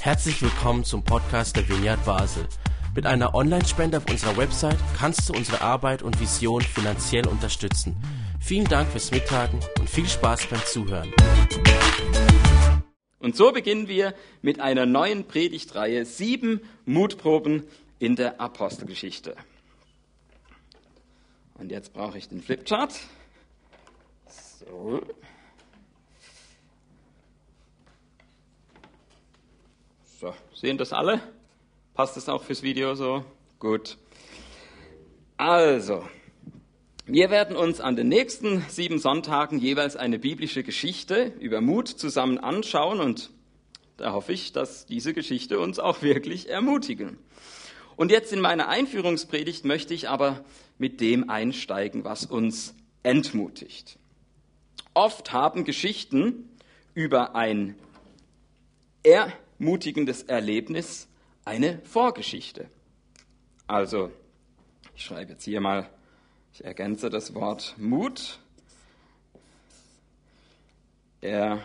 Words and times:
Herzlich 0.00 0.40
willkommen 0.42 0.84
zum 0.84 1.02
Podcast 1.02 1.56
der 1.56 1.68
Vineyard 1.68 2.04
Basel. 2.04 2.46
Mit 2.94 3.06
einer 3.06 3.34
Online-Spende 3.34 3.98
auf 3.98 4.08
unserer 4.08 4.36
Website 4.36 4.78
kannst 4.96 5.28
du 5.28 5.34
unsere 5.34 5.60
Arbeit 5.60 6.02
und 6.02 6.20
Vision 6.20 6.62
finanziell 6.62 7.26
unterstützen. 7.26 7.96
Vielen 8.40 8.66
Dank 8.66 8.88
fürs 8.88 9.10
Mittagen 9.10 9.60
und 9.78 9.90
viel 9.90 10.06
Spaß 10.06 10.46
beim 10.46 10.64
Zuhören. 10.64 11.12
Und 13.18 13.34
so 13.34 13.52
beginnen 13.52 13.88
wir 13.88 14.14
mit 14.42 14.60
einer 14.60 14.86
neuen 14.86 15.26
Predigtreihe, 15.26 16.04
sieben 16.04 16.60
Mutproben 16.84 17.64
in 17.98 18.14
der 18.14 18.40
Apostelgeschichte. 18.40 19.36
Und 21.54 21.70
jetzt 21.70 21.92
brauche 21.92 22.18
ich 22.18 22.28
den 22.28 22.40
Flipchart. 22.40 22.94
So. 24.28 25.02
So, 30.18 30.32
sehen 30.54 30.78
das 30.78 30.94
alle? 30.94 31.20
Passt 31.92 32.16
das 32.16 32.30
auch 32.30 32.42
fürs 32.42 32.62
Video 32.62 32.94
so? 32.94 33.22
Gut. 33.58 33.98
Also, 35.36 36.08
wir 37.04 37.28
werden 37.28 37.54
uns 37.54 37.82
an 37.82 37.96
den 37.96 38.08
nächsten 38.08 38.64
sieben 38.70 38.98
Sonntagen 38.98 39.58
jeweils 39.58 39.94
eine 39.94 40.18
biblische 40.18 40.62
Geschichte 40.62 41.34
über 41.38 41.60
Mut 41.60 41.88
zusammen 41.88 42.38
anschauen 42.38 43.00
und 43.00 43.30
da 43.98 44.12
hoffe 44.12 44.32
ich, 44.32 44.54
dass 44.54 44.86
diese 44.86 45.12
Geschichte 45.12 45.58
uns 45.58 45.78
auch 45.78 46.00
wirklich 46.00 46.48
ermutigen. 46.48 47.18
Und 47.96 48.10
jetzt 48.10 48.32
in 48.32 48.40
meiner 48.40 48.68
Einführungspredigt 48.68 49.66
möchte 49.66 49.92
ich 49.92 50.08
aber 50.08 50.46
mit 50.78 51.02
dem 51.02 51.28
einsteigen, 51.28 52.04
was 52.04 52.24
uns 52.24 52.74
entmutigt. 53.02 53.98
Oft 54.94 55.34
haben 55.34 55.64
Geschichten 55.64 56.56
über 56.94 57.34
ein 57.36 57.74
ermutigendes 59.58 60.22
Erlebnis 60.22 61.08
eine 61.44 61.80
Vorgeschichte. 61.84 62.68
Also, 63.66 64.10
ich 64.94 65.04
schreibe 65.04 65.32
jetzt 65.32 65.44
hier 65.44 65.60
mal, 65.60 65.88
ich 66.52 66.64
ergänze 66.64 67.10
das 67.10 67.34
Wort 67.34 67.74
Mut. 67.78 68.38
Ermutigung. 71.20 71.60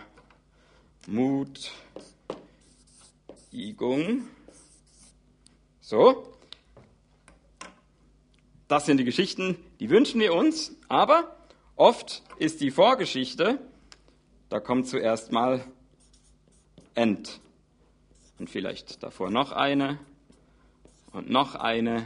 So. 5.80 6.28
Das 8.68 8.86
sind 8.86 8.96
die 8.96 9.04
Geschichten, 9.04 9.56
die 9.80 9.90
wünschen 9.90 10.18
wir 10.18 10.34
uns, 10.34 10.74
aber 10.88 11.36
oft 11.76 12.22
ist 12.38 12.62
die 12.62 12.70
Vorgeschichte, 12.70 13.58
da 14.48 14.60
kommt 14.60 14.88
zuerst 14.88 15.30
mal 15.30 15.62
End 16.94 17.42
und 18.42 18.50
vielleicht 18.50 19.04
davor 19.04 19.30
noch 19.30 19.52
eine 19.52 20.00
und 21.12 21.30
noch 21.30 21.54
eine 21.54 22.04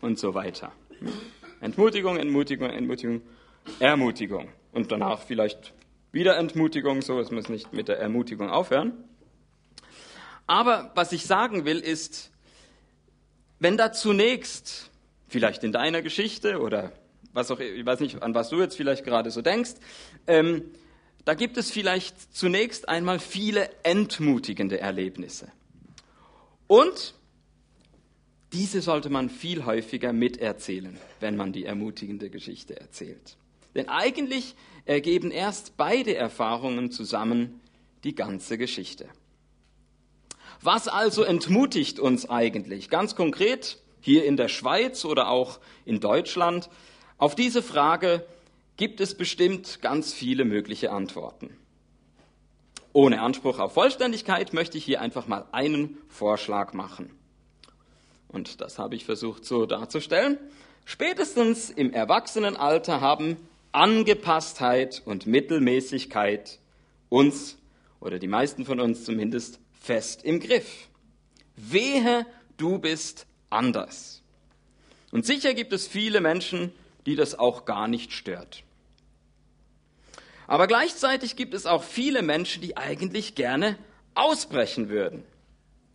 und 0.00 0.20
so 0.20 0.34
weiter. 0.34 0.70
Entmutigung, 1.60 2.16
Entmutigung, 2.16 2.70
Entmutigung, 2.70 3.22
Ermutigung 3.80 4.48
und 4.70 4.92
danach 4.92 5.22
vielleicht 5.22 5.72
wieder 6.12 6.36
Entmutigung, 6.36 7.02
so 7.02 7.18
es 7.18 7.32
muss 7.32 7.48
nicht 7.48 7.72
mit 7.72 7.88
der 7.88 7.98
Ermutigung 7.98 8.48
aufhören. 8.48 8.92
Aber 10.46 10.92
was 10.94 11.10
ich 11.10 11.26
sagen 11.26 11.64
will 11.64 11.80
ist, 11.80 12.30
wenn 13.58 13.76
da 13.76 13.90
zunächst, 13.90 14.92
vielleicht 15.26 15.64
in 15.64 15.72
deiner 15.72 16.02
Geschichte 16.02 16.60
oder 16.60 16.92
was 17.32 17.50
auch, 17.50 17.58
ich 17.58 17.84
weiß 17.84 17.98
nicht, 17.98 18.22
an 18.22 18.32
was 18.36 18.50
du 18.50 18.60
jetzt 18.60 18.76
vielleicht 18.76 19.04
gerade 19.04 19.32
so 19.32 19.42
denkst, 19.42 19.74
ähm, 20.28 20.70
da 21.26 21.34
gibt 21.34 21.56
es 21.56 21.72
vielleicht 21.72 22.34
zunächst 22.34 22.88
einmal 22.88 23.18
viele 23.18 23.68
entmutigende 23.82 24.78
Erlebnisse. 24.78 25.50
Und 26.68 27.14
diese 28.52 28.80
sollte 28.80 29.10
man 29.10 29.28
viel 29.28 29.66
häufiger 29.66 30.12
miterzählen, 30.12 30.96
wenn 31.18 31.36
man 31.36 31.52
die 31.52 31.64
ermutigende 31.64 32.30
Geschichte 32.30 32.78
erzählt. 32.78 33.36
Denn 33.74 33.88
eigentlich 33.88 34.54
ergeben 34.84 35.32
erst 35.32 35.76
beide 35.76 36.14
Erfahrungen 36.14 36.92
zusammen 36.92 37.60
die 38.04 38.14
ganze 38.14 38.56
Geschichte. 38.56 39.08
Was 40.62 40.86
also 40.86 41.24
entmutigt 41.24 41.98
uns 41.98 42.30
eigentlich? 42.30 42.88
Ganz 42.88 43.16
konkret 43.16 43.78
hier 44.00 44.24
in 44.24 44.36
der 44.36 44.48
Schweiz 44.48 45.04
oder 45.04 45.28
auch 45.28 45.58
in 45.84 45.98
Deutschland. 45.98 46.70
Auf 47.18 47.34
diese 47.34 47.64
Frage 47.64 48.24
gibt 48.76 49.00
es 49.00 49.14
bestimmt 49.14 49.80
ganz 49.82 50.12
viele 50.12 50.44
mögliche 50.44 50.92
Antworten. 50.92 51.56
Ohne 52.92 53.20
Anspruch 53.20 53.58
auf 53.58 53.74
Vollständigkeit 53.74 54.52
möchte 54.52 54.78
ich 54.78 54.84
hier 54.84 55.00
einfach 55.00 55.26
mal 55.26 55.46
einen 55.52 55.98
Vorschlag 56.08 56.72
machen. 56.72 57.10
Und 58.28 58.60
das 58.60 58.78
habe 58.78 58.94
ich 58.94 59.04
versucht 59.04 59.44
so 59.44 59.66
darzustellen. 59.66 60.38
Spätestens 60.84 61.70
im 61.70 61.92
Erwachsenenalter 61.92 63.00
haben 63.00 63.36
Angepasstheit 63.72 65.02
und 65.04 65.26
Mittelmäßigkeit 65.26 66.58
uns 67.08 67.58
oder 68.00 68.18
die 68.18 68.28
meisten 68.28 68.64
von 68.64 68.80
uns 68.80 69.04
zumindest 69.04 69.58
fest 69.78 70.24
im 70.24 70.40
Griff. 70.40 70.88
Wehe, 71.56 72.26
du 72.56 72.78
bist 72.78 73.26
anders. 73.50 74.22
Und 75.12 75.26
sicher 75.26 75.54
gibt 75.54 75.72
es 75.72 75.86
viele 75.86 76.20
Menschen, 76.20 76.72
die 77.06 77.16
das 77.16 77.38
auch 77.38 77.64
gar 77.64 77.88
nicht 77.88 78.12
stört. 78.12 78.64
Aber 80.48 80.66
gleichzeitig 80.68 81.36
gibt 81.36 81.54
es 81.54 81.66
auch 81.66 81.82
viele 81.82 82.22
Menschen, 82.22 82.62
die 82.62 82.76
eigentlich 82.76 83.34
gerne 83.34 83.76
ausbrechen 84.14 84.88
würden. 84.88 85.24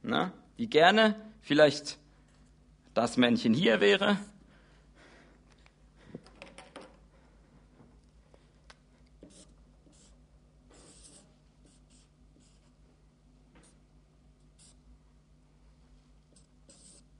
Na, 0.03 0.33
die 0.57 0.69
gerne 0.69 1.15
vielleicht 1.41 1.97
das 2.93 3.15
Männchen 3.15 3.53
hier 3.53 3.79
wäre. 3.79 4.17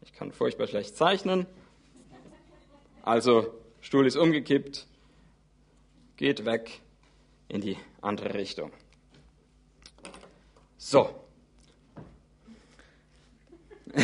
Ich 0.01 0.11
kann 0.13 0.33
furchtbar 0.33 0.67
schlecht 0.67 0.97
zeichnen. 0.97 1.47
Also, 3.03 3.53
Stuhl 3.79 4.05
ist 4.05 4.17
umgekippt, 4.17 4.85
geht 6.17 6.45
weg 6.45 6.81
in 7.51 7.61
die 7.61 7.77
andere 8.01 8.33
Richtung. 8.33 8.71
So. 10.77 11.09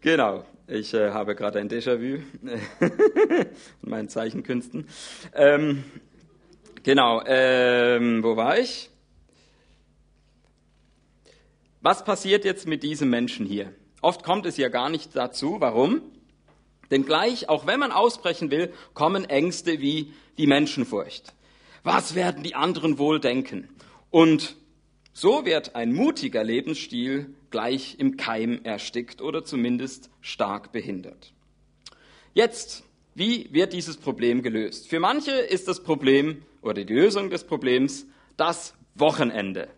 genau, 0.00 0.44
ich 0.66 0.92
äh, 0.92 1.10
habe 1.10 1.36
gerade 1.36 1.60
ein 1.60 1.68
Déjà-vu 1.68 2.18
von 3.80 3.90
meinen 3.90 4.08
Zeichenkünsten. 4.08 4.88
Ähm, 5.32 5.84
genau, 6.82 7.22
ähm, 7.24 8.24
wo 8.24 8.36
war 8.36 8.58
ich? 8.58 8.90
Was 11.80 12.04
passiert 12.04 12.44
jetzt 12.44 12.66
mit 12.66 12.82
diesem 12.82 13.08
Menschen 13.08 13.46
hier? 13.46 13.72
Oft 14.02 14.24
kommt 14.24 14.46
es 14.46 14.56
ja 14.56 14.68
gar 14.68 14.90
nicht 14.90 15.14
dazu. 15.14 15.60
Warum? 15.60 16.02
Denn 16.90 17.04
gleich, 17.04 17.48
auch 17.48 17.68
wenn 17.68 17.78
man 17.78 17.92
ausbrechen 17.92 18.50
will, 18.50 18.72
kommen 18.94 19.24
Ängste 19.26 19.80
wie 19.80 20.12
die 20.38 20.48
Menschenfurcht. 20.48 21.34
Was 21.90 22.14
werden 22.14 22.42
die 22.42 22.54
anderen 22.54 22.98
wohl 22.98 23.18
denken? 23.18 23.66
Und 24.10 24.56
so 25.14 25.46
wird 25.46 25.74
ein 25.74 25.94
mutiger 25.94 26.44
Lebensstil 26.44 27.34
gleich 27.48 27.96
im 27.98 28.18
Keim 28.18 28.60
erstickt 28.62 29.22
oder 29.22 29.42
zumindest 29.42 30.10
stark 30.20 30.70
behindert. 30.70 31.32
Jetzt, 32.34 32.84
wie 33.14 33.48
wird 33.54 33.72
dieses 33.72 33.96
Problem 33.96 34.42
gelöst? 34.42 34.86
Für 34.88 35.00
manche 35.00 35.30
ist 35.30 35.66
das 35.66 35.82
Problem 35.82 36.42
oder 36.60 36.84
die 36.84 36.92
Lösung 36.92 37.30
des 37.30 37.44
Problems 37.44 38.04
das 38.36 38.74
Wochenende. 38.94 39.68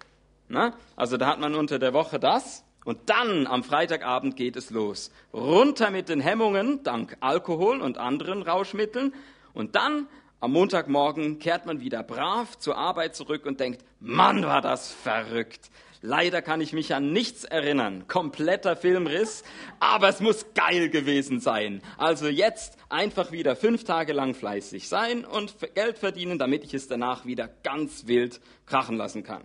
Na? 0.48 0.76
Also 0.96 1.16
da 1.16 1.28
hat 1.28 1.38
man 1.38 1.54
unter 1.54 1.78
der 1.78 1.94
Woche 1.94 2.18
das 2.18 2.64
und 2.84 3.08
dann 3.08 3.46
am 3.46 3.62
Freitagabend 3.62 4.34
geht 4.34 4.56
es 4.56 4.70
los. 4.70 5.12
Runter 5.32 5.92
mit 5.92 6.08
den 6.08 6.18
Hemmungen 6.18 6.82
dank 6.82 7.16
Alkohol 7.20 7.80
und 7.80 7.98
anderen 7.98 8.42
Rauschmitteln 8.42 9.14
und 9.54 9.76
dann 9.76 10.08
am 10.40 10.52
Montagmorgen 10.52 11.38
kehrt 11.38 11.66
man 11.66 11.80
wieder 11.80 12.02
brav 12.02 12.58
zur 12.58 12.76
Arbeit 12.76 13.14
zurück 13.14 13.44
und 13.44 13.60
denkt, 13.60 13.84
Mann, 14.00 14.42
war 14.42 14.62
das 14.62 14.90
verrückt. 14.90 15.70
Leider 16.02 16.40
kann 16.40 16.62
ich 16.62 16.72
mich 16.72 16.94
an 16.94 17.12
nichts 17.12 17.44
erinnern. 17.44 18.08
Kompletter 18.08 18.74
Filmriss. 18.74 19.44
Aber 19.80 20.08
es 20.08 20.20
muss 20.20 20.46
geil 20.54 20.88
gewesen 20.88 21.40
sein. 21.40 21.82
Also 21.98 22.28
jetzt 22.28 22.78
einfach 22.88 23.32
wieder 23.32 23.54
fünf 23.54 23.84
Tage 23.84 24.14
lang 24.14 24.34
fleißig 24.34 24.88
sein 24.88 25.26
und 25.26 25.56
Geld 25.74 25.98
verdienen, 25.98 26.38
damit 26.38 26.64
ich 26.64 26.72
es 26.72 26.88
danach 26.88 27.26
wieder 27.26 27.48
ganz 27.62 28.06
wild 28.06 28.40
krachen 28.64 28.96
lassen 28.96 29.22
kann. 29.22 29.44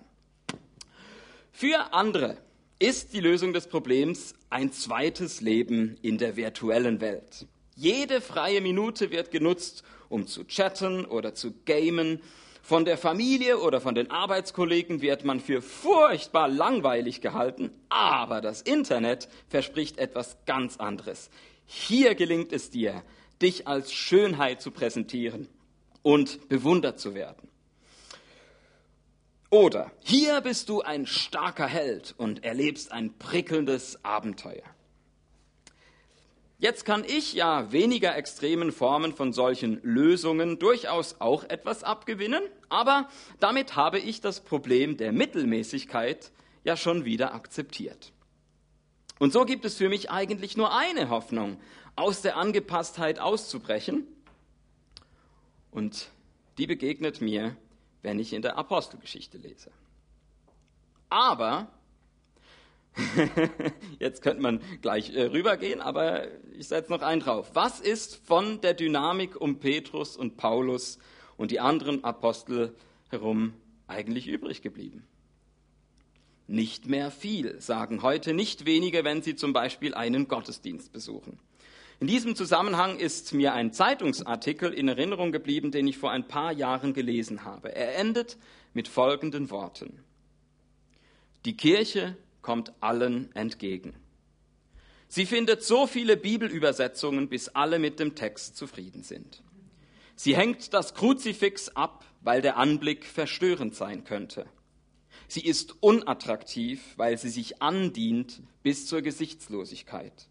Für 1.51 1.93
andere 1.93 2.37
ist 2.79 3.13
die 3.13 3.19
Lösung 3.19 3.51
des 3.51 3.67
Problems 3.67 4.33
ein 4.49 4.71
zweites 4.71 5.41
Leben 5.41 5.97
in 6.01 6.17
der 6.17 6.37
virtuellen 6.37 7.01
Welt. 7.01 7.47
Jede 7.75 8.21
freie 8.21 8.61
Minute 8.61 9.11
wird 9.11 9.31
genutzt, 9.31 9.83
um 10.09 10.27
zu 10.27 10.45
chatten 10.45 11.05
oder 11.05 11.35
zu 11.35 11.53
gamen, 11.65 12.21
Von 12.65 12.83
der 12.83 12.97
Familie 12.97 13.59
oder 13.59 13.79
von 13.79 13.93
den 13.93 14.09
Arbeitskollegen 14.09 14.99
wird 14.99 15.23
man 15.23 15.39
für 15.39 15.61
furchtbar 15.61 16.47
langweilig 16.47 17.21
gehalten, 17.21 17.69
aber 17.89 18.41
das 18.41 18.63
Internet 18.63 19.29
verspricht 19.49 19.99
etwas 19.99 20.37
ganz 20.47 20.77
anderes. 20.77 21.29
Hier 21.67 22.15
gelingt 22.15 22.51
es 22.51 22.71
dir, 22.71 23.03
dich 23.39 23.67
als 23.67 23.93
Schönheit 23.93 24.63
zu 24.63 24.71
präsentieren 24.71 25.47
und 26.01 26.49
bewundert 26.49 26.99
zu 26.99 27.13
werden. 27.13 27.47
Oder 29.51 29.91
hier 29.99 30.41
bist 30.41 30.67
du 30.67 30.81
ein 30.81 31.05
starker 31.05 31.67
Held 31.67 32.15
und 32.17 32.43
erlebst 32.43 32.91
ein 32.91 33.15
prickelndes 33.19 34.03
Abenteuer. 34.03 34.74
Jetzt 36.65 36.83
kann 36.83 37.03
ich 37.05 37.33
ja 37.33 37.71
weniger 37.71 38.17
extremen 38.17 38.71
Formen 38.71 39.13
von 39.13 39.33
solchen 39.33 39.79
Lösungen 39.83 40.57
durchaus 40.57 41.21
auch 41.21 41.43
etwas 41.43 41.83
abgewinnen, 41.83 42.41
aber 42.69 43.07
damit 43.39 43.75
habe 43.75 43.99
ich 43.99 44.19
das 44.19 44.39
Problem 44.39 44.97
der 44.97 45.11
Mittelmäßigkeit 45.11 46.31
ja 46.63 46.75
schon 46.75 47.05
wieder 47.05 47.35
akzeptiert. 47.35 48.13
Und 49.19 49.31
so 49.31 49.45
gibt 49.45 49.63
es 49.63 49.75
für 49.75 49.89
mich 49.89 50.09
eigentlich 50.09 50.57
nur 50.57 50.75
eine 50.75 51.09
Hoffnung, 51.09 51.59
aus 51.95 52.23
der 52.23 52.35
Angepasstheit 52.35 53.19
auszubrechen. 53.19 54.07
Und 55.69 56.09
die 56.57 56.65
begegnet 56.65 57.21
mir, 57.21 57.55
wenn 58.01 58.17
ich 58.17 58.33
in 58.33 58.41
der 58.41 58.57
Apostelgeschichte 58.57 59.37
lese. 59.37 59.69
Aber 61.09 61.67
Jetzt 63.99 64.21
könnte 64.21 64.41
man 64.41 64.61
gleich 64.81 65.13
äh, 65.13 65.23
rübergehen, 65.23 65.81
aber 65.81 66.27
ich 66.57 66.67
setze 66.67 66.91
noch 66.91 67.01
einen 67.01 67.21
drauf. 67.21 67.51
Was 67.53 67.79
ist 67.79 68.25
von 68.25 68.61
der 68.61 68.73
Dynamik 68.73 69.39
um 69.39 69.59
Petrus 69.59 70.15
und 70.15 70.37
Paulus 70.37 70.97
und 71.37 71.51
die 71.51 71.59
anderen 71.59 72.03
Apostel 72.03 72.75
herum 73.09 73.53
eigentlich 73.87 74.27
übrig 74.27 74.61
geblieben? 74.61 75.05
Nicht 76.47 76.87
mehr 76.87 77.11
viel, 77.11 77.59
sagen 77.59 78.01
heute 78.01 78.33
nicht 78.33 78.65
wenige, 78.65 79.03
wenn 79.03 79.21
sie 79.21 79.35
zum 79.35 79.51
Beispiel 79.51 79.93
einen 79.93 80.27
Gottesdienst 80.27 80.93
besuchen. 80.93 81.39
In 81.99 82.07
diesem 82.07 82.35
Zusammenhang 82.35 82.99
ist 82.99 83.33
mir 83.33 83.53
ein 83.53 83.71
Zeitungsartikel 83.71 84.73
in 84.73 84.87
Erinnerung 84.87 85.31
geblieben, 85.31 85.71
den 85.71 85.87
ich 85.87 85.97
vor 85.97 86.11
ein 86.11 86.27
paar 86.27 86.51
Jahren 86.51 86.93
gelesen 86.93 87.45
habe. 87.45 87.73
Er 87.73 87.95
endet 87.97 88.37
mit 88.73 88.87
folgenden 88.87 89.49
Worten. 89.49 90.03
Die 91.45 91.55
Kirche 91.55 92.17
kommt 92.45 92.73
allen 92.79 93.35
entgegen. 93.35 93.95
Sie 95.07 95.25
findet 95.25 95.63
so 95.63 95.87
viele 95.87 96.15
Bibelübersetzungen, 96.15 97.27
bis 97.27 97.49
alle 97.49 97.79
mit 97.79 97.99
dem 97.99 98.13
Text 98.13 98.55
zufrieden 98.55 99.01
sind. 99.01 99.41
Sie 100.15 100.35
hängt 100.35 100.71
das 100.75 100.93
Kruzifix 100.93 101.69
ab, 101.69 102.05
weil 102.21 102.43
der 102.43 102.57
Anblick 102.57 103.03
verstörend 103.03 103.73
sein 103.73 104.03
könnte. 104.03 104.45
Sie 105.27 105.43
ist 105.43 105.81
unattraktiv, 105.81 106.81
weil 106.97 107.17
sie 107.17 107.29
sich 107.29 107.63
andient 107.63 108.43
bis 108.61 108.85
zur 108.85 109.01
Gesichtslosigkeit. 109.01 110.27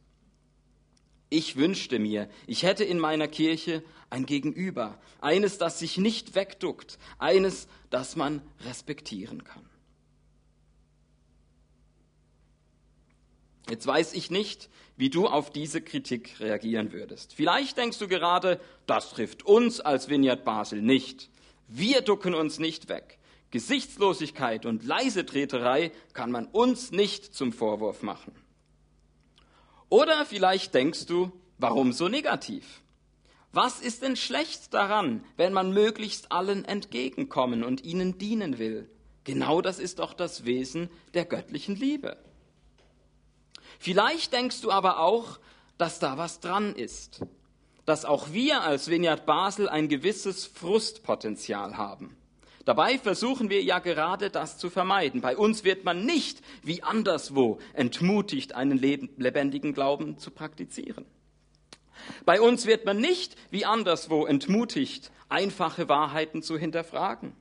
Ich 1.30 1.56
wünschte 1.56 1.98
mir, 1.98 2.28
ich 2.46 2.62
hätte 2.62 2.84
in 2.84 3.00
meiner 3.00 3.26
Kirche 3.26 3.82
ein 4.08 4.24
Gegenüber, 4.24 5.00
eines, 5.20 5.58
das 5.58 5.80
sich 5.80 5.98
nicht 5.98 6.36
wegduckt, 6.36 6.96
eines, 7.18 7.66
das 7.90 8.14
man 8.14 8.40
respektieren 8.64 9.42
kann. 9.42 9.68
Jetzt 13.68 13.86
weiß 13.86 14.12
ich 14.12 14.30
nicht, 14.30 14.68
wie 14.96 15.10
du 15.10 15.26
auf 15.26 15.50
diese 15.50 15.80
Kritik 15.80 16.38
reagieren 16.40 16.92
würdest. 16.92 17.34
Vielleicht 17.34 17.76
denkst 17.76 17.98
du 17.98 18.08
gerade, 18.08 18.60
das 18.86 19.10
trifft 19.10 19.44
uns 19.44 19.80
als 19.80 20.08
Vineyard 20.08 20.44
Basel 20.44 20.82
nicht. 20.82 21.30
Wir 21.66 22.02
ducken 22.02 22.34
uns 22.34 22.58
nicht 22.58 22.88
weg. 22.88 23.18
Gesichtslosigkeit 23.50 24.66
und 24.66 24.84
Leisetreterei 24.84 25.92
kann 26.12 26.30
man 26.30 26.46
uns 26.46 26.90
nicht 26.90 27.34
zum 27.34 27.52
Vorwurf 27.52 28.02
machen. 28.02 28.32
Oder 29.88 30.26
vielleicht 30.26 30.74
denkst 30.74 31.06
du, 31.06 31.32
warum 31.58 31.92
so 31.92 32.08
negativ? 32.08 32.82
Was 33.52 33.80
ist 33.80 34.02
denn 34.02 34.16
schlecht 34.16 34.74
daran, 34.74 35.24
wenn 35.36 35.52
man 35.52 35.72
möglichst 35.72 36.32
allen 36.32 36.64
entgegenkommen 36.64 37.62
und 37.62 37.84
ihnen 37.84 38.18
dienen 38.18 38.58
will? 38.58 38.90
Genau 39.22 39.60
das 39.60 39.78
ist 39.78 40.00
doch 40.00 40.12
das 40.12 40.44
Wesen 40.44 40.90
der 41.14 41.24
göttlichen 41.24 41.76
Liebe. 41.76 42.16
Vielleicht 43.84 44.32
denkst 44.32 44.62
du 44.62 44.70
aber 44.70 44.98
auch, 44.98 45.38
dass 45.76 45.98
da 45.98 46.16
was 46.16 46.40
dran 46.40 46.74
ist, 46.74 47.20
dass 47.84 48.06
auch 48.06 48.32
wir 48.32 48.62
als 48.62 48.88
Vineyard 48.88 49.26
Basel 49.26 49.68
ein 49.68 49.90
gewisses 49.90 50.46
Frustpotenzial 50.46 51.76
haben. 51.76 52.16
Dabei 52.64 52.98
versuchen 52.98 53.50
wir 53.50 53.62
ja 53.62 53.80
gerade 53.80 54.30
das 54.30 54.56
zu 54.56 54.70
vermeiden. 54.70 55.20
Bei 55.20 55.36
uns 55.36 55.64
wird 55.64 55.84
man 55.84 56.06
nicht 56.06 56.40
wie 56.62 56.82
anderswo 56.82 57.58
entmutigt, 57.74 58.54
einen 58.54 58.78
lebendigen 58.78 59.74
Glauben 59.74 60.16
zu 60.16 60.30
praktizieren. 60.30 61.04
Bei 62.24 62.40
uns 62.40 62.64
wird 62.64 62.86
man 62.86 63.02
nicht 63.02 63.36
wie 63.50 63.66
anderswo 63.66 64.24
entmutigt, 64.24 65.12
einfache 65.28 65.90
Wahrheiten 65.90 66.40
zu 66.40 66.56
hinterfragen. 66.56 67.36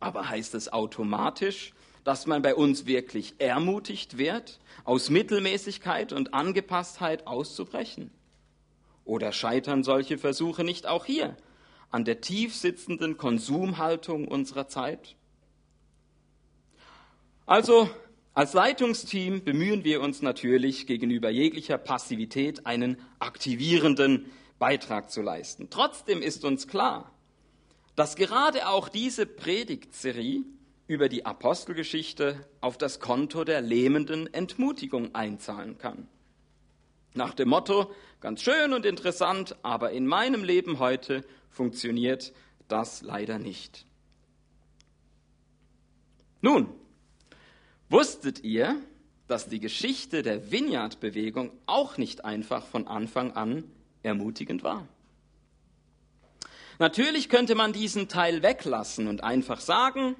Aber 0.00 0.28
heißt 0.28 0.56
es 0.56 0.72
automatisch, 0.72 1.74
dass 2.04 2.26
man 2.26 2.42
bei 2.42 2.54
uns 2.54 2.86
wirklich 2.86 3.34
ermutigt 3.38 4.18
wird, 4.18 4.60
aus 4.84 5.10
Mittelmäßigkeit 5.10 6.12
und 6.12 6.34
Angepasstheit 6.34 7.26
auszubrechen? 7.26 8.10
Oder 9.04 9.32
scheitern 9.32 9.82
solche 9.82 10.18
Versuche 10.18 10.64
nicht 10.64 10.86
auch 10.86 11.04
hier 11.04 11.36
an 11.90 12.04
der 12.04 12.20
tief 12.20 12.54
sitzenden 12.54 13.16
Konsumhaltung 13.16 14.28
unserer 14.28 14.68
Zeit? 14.68 15.16
Also, 17.46 17.90
als 18.32 18.52
Leitungsteam 18.52 19.42
bemühen 19.42 19.82
wir 19.82 20.00
uns 20.00 20.22
natürlich, 20.22 20.86
gegenüber 20.86 21.30
jeglicher 21.30 21.78
Passivität 21.78 22.64
einen 22.64 22.96
aktivierenden 23.18 24.30
Beitrag 24.60 25.10
zu 25.10 25.20
leisten. 25.20 25.68
Trotzdem 25.68 26.22
ist 26.22 26.44
uns 26.44 26.68
klar, 26.68 27.10
dass 27.96 28.14
gerade 28.14 28.68
auch 28.68 28.88
diese 28.88 29.26
Predigtserie 29.26 30.44
über 30.90 31.08
die 31.08 31.24
Apostelgeschichte 31.24 32.44
auf 32.60 32.76
das 32.76 32.98
Konto 32.98 33.44
der 33.44 33.60
lähmenden 33.60 34.26
Entmutigung 34.34 35.14
einzahlen 35.14 35.78
kann. 35.78 36.08
Nach 37.14 37.32
dem 37.32 37.48
Motto, 37.48 37.92
ganz 38.18 38.42
schön 38.42 38.72
und 38.72 38.84
interessant, 38.84 39.54
aber 39.62 39.92
in 39.92 40.04
meinem 40.04 40.42
Leben 40.42 40.80
heute 40.80 41.24
funktioniert 41.48 42.32
das 42.66 43.02
leider 43.02 43.38
nicht. 43.38 43.86
Nun, 46.40 46.68
wusstet 47.88 48.42
ihr, 48.42 48.74
dass 49.28 49.48
die 49.48 49.60
Geschichte 49.60 50.24
der 50.24 50.50
Vineyard-Bewegung 50.50 51.52
auch 51.66 51.98
nicht 51.98 52.24
einfach 52.24 52.66
von 52.66 52.88
Anfang 52.88 53.30
an 53.30 53.62
ermutigend 54.02 54.64
war? 54.64 54.88
Natürlich 56.80 57.28
könnte 57.28 57.54
man 57.54 57.72
diesen 57.72 58.08
Teil 58.08 58.42
weglassen 58.42 59.06
und 59.06 59.22
einfach 59.22 59.60
sagen, 59.60 60.16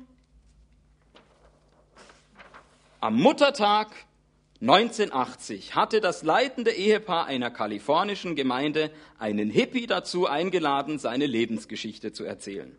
am 3.01 3.17
Muttertag 3.17 3.89
1980 4.61 5.75
hatte 5.75 6.03
das 6.03 6.23
leitende 6.23 6.71
Ehepaar 6.71 7.25
einer 7.27 7.51
kalifornischen 7.51 8.37
Gemeinde 8.37 8.91
einen 9.19 9.49
Hippie 9.49 9.87
dazu 9.87 10.27
eingeladen, 10.27 10.99
seine 10.99 11.25
Lebensgeschichte 11.27 12.13
zu 12.13 12.25
erzählen. 12.25 12.77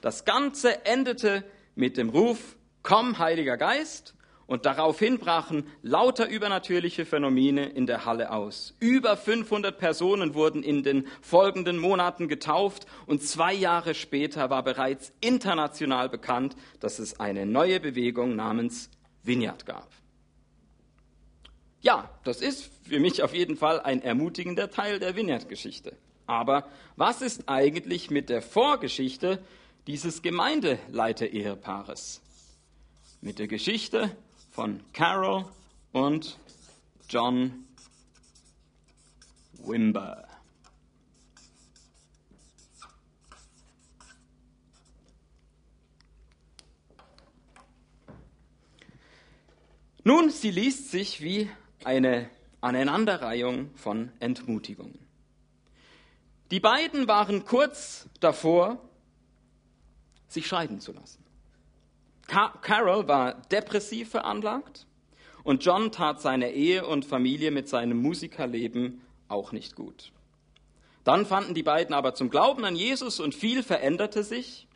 Das 0.00 0.24
Ganze 0.24 0.86
endete 0.86 1.44
mit 1.74 1.98
dem 1.98 2.08
Ruf, 2.08 2.56
komm, 2.82 3.18
Heiliger 3.18 3.58
Geist, 3.58 4.14
und 4.46 4.66
daraufhin 4.66 5.18
brachen 5.18 5.64
lauter 5.82 6.28
übernatürliche 6.28 7.06
Phänomene 7.06 7.68
in 7.68 7.86
der 7.86 8.04
Halle 8.04 8.32
aus. 8.32 8.74
Über 8.80 9.16
500 9.16 9.78
Personen 9.78 10.34
wurden 10.34 10.64
in 10.64 10.82
den 10.82 11.06
folgenden 11.20 11.78
Monaten 11.78 12.26
getauft 12.26 12.86
und 13.06 13.22
zwei 13.22 13.54
Jahre 13.54 13.94
später 13.94 14.50
war 14.50 14.64
bereits 14.64 15.12
international 15.20 16.08
bekannt, 16.08 16.56
dass 16.80 16.98
es 16.98 17.20
eine 17.20 17.46
neue 17.46 17.78
Bewegung 17.78 18.34
namens 18.34 18.90
Vineyard 19.22 19.66
gab. 19.66 19.88
Ja, 21.82 22.10
das 22.24 22.40
ist 22.40 22.70
für 22.84 23.00
mich 23.00 23.22
auf 23.22 23.34
jeden 23.34 23.56
Fall 23.56 23.80
ein 23.80 24.02
ermutigender 24.02 24.70
Teil 24.70 24.98
der 24.98 25.16
Vineyard-Geschichte. 25.16 25.96
Aber 26.26 26.68
was 26.96 27.22
ist 27.22 27.48
eigentlich 27.48 28.10
mit 28.10 28.28
der 28.28 28.42
Vorgeschichte 28.42 29.42
dieses 29.86 30.22
Gemeindeleiter-Ehepaares? 30.22 32.20
Mit 33.20 33.38
der 33.38 33.48
Geschichte 33.48 34.14
von 34.50 34.80
Carol 34.92 35.46
und 35.92 36.38
John 37.08 37.66
Wimber. 39.54 40.29
Nun, 50.02 50.30
sie 50.30 50.50
liest 50.50 50.90
sich 50.90 51.20
wie 51.20 51.50
eine 51.84 52.30
Aneinanderreihung 52.60 53.70
von 53.74 54.12
Entmutigungen. 54.20 54.98
Die 56.50 56.60
beiden 56.60 57.06
waren 57.06 57.44
kurz 57.44 58.08
davor, 58.18 58.78
sich 60.28 60.46
scheiden 60.46 60.80
zu 60.80 60.92
lassen. 60.92 61.22
Carol 62.26 63.08
war 63.08 63.34
depressiv 63.48 64.10
veranlagt 64.10 64.86
und 65.42 65.64
John 65.64 65.92
tat 65.92 66.20
seine 66.20 66.52
Ehe 66.52 66.86
und 66.86 67.04
Familie 67.04 67.50
mit 67.50 67.68
seinem 67.68 68.00
Musikerleben 68.00 69.00
auch 69.28 69.52
nicht 69.52 69.74
gut. 69.74 70.12
Dann 71.04 71.26
fanden 71.26 71.54
die 71.54 71.62
beiden 71.62 71.94
aber 71.94 72.14
zum 72.14 72.30
Glauben 72.30 72.64
an 72.64 72.76
Jesus 72.76 73.20
und 73.20 73.34
viel 73.34 73.62
veränderte 73.62 74.22
sich. 74.22 74.66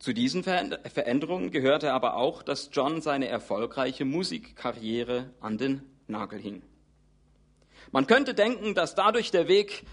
Zu 0.00 0.14
diesen 0.14 0.42
Veränderungen 0.42 1.50
gehörte 1.50 1.92
aber 1.92 2.16
auch, 2.16 2.42
dass 2.42 2.70
John 2.72 3.02
seine 3.02 3.28
erfolgreiche 3.28 4.06
Musikkarriere 4.06 5.28
an 5.40 5.58
den 5.58 5.82
Nagel 6.06 6.40
hing. 6.40 6.62
Man 7.92 8.06
könnte 8.06 8.32
denken, 8.32 8.74
dass 8.74 8.94
dadurch 8.94 9.30
der 9.30 9.46
Weg 9.46 9.84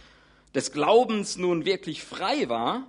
des 0.56 0.72
Glaubens 0.72 1.36
nun 1.36 1.66
wirklich 1.66 2.06
frei 2.06 2.48
war, 2.48 2.88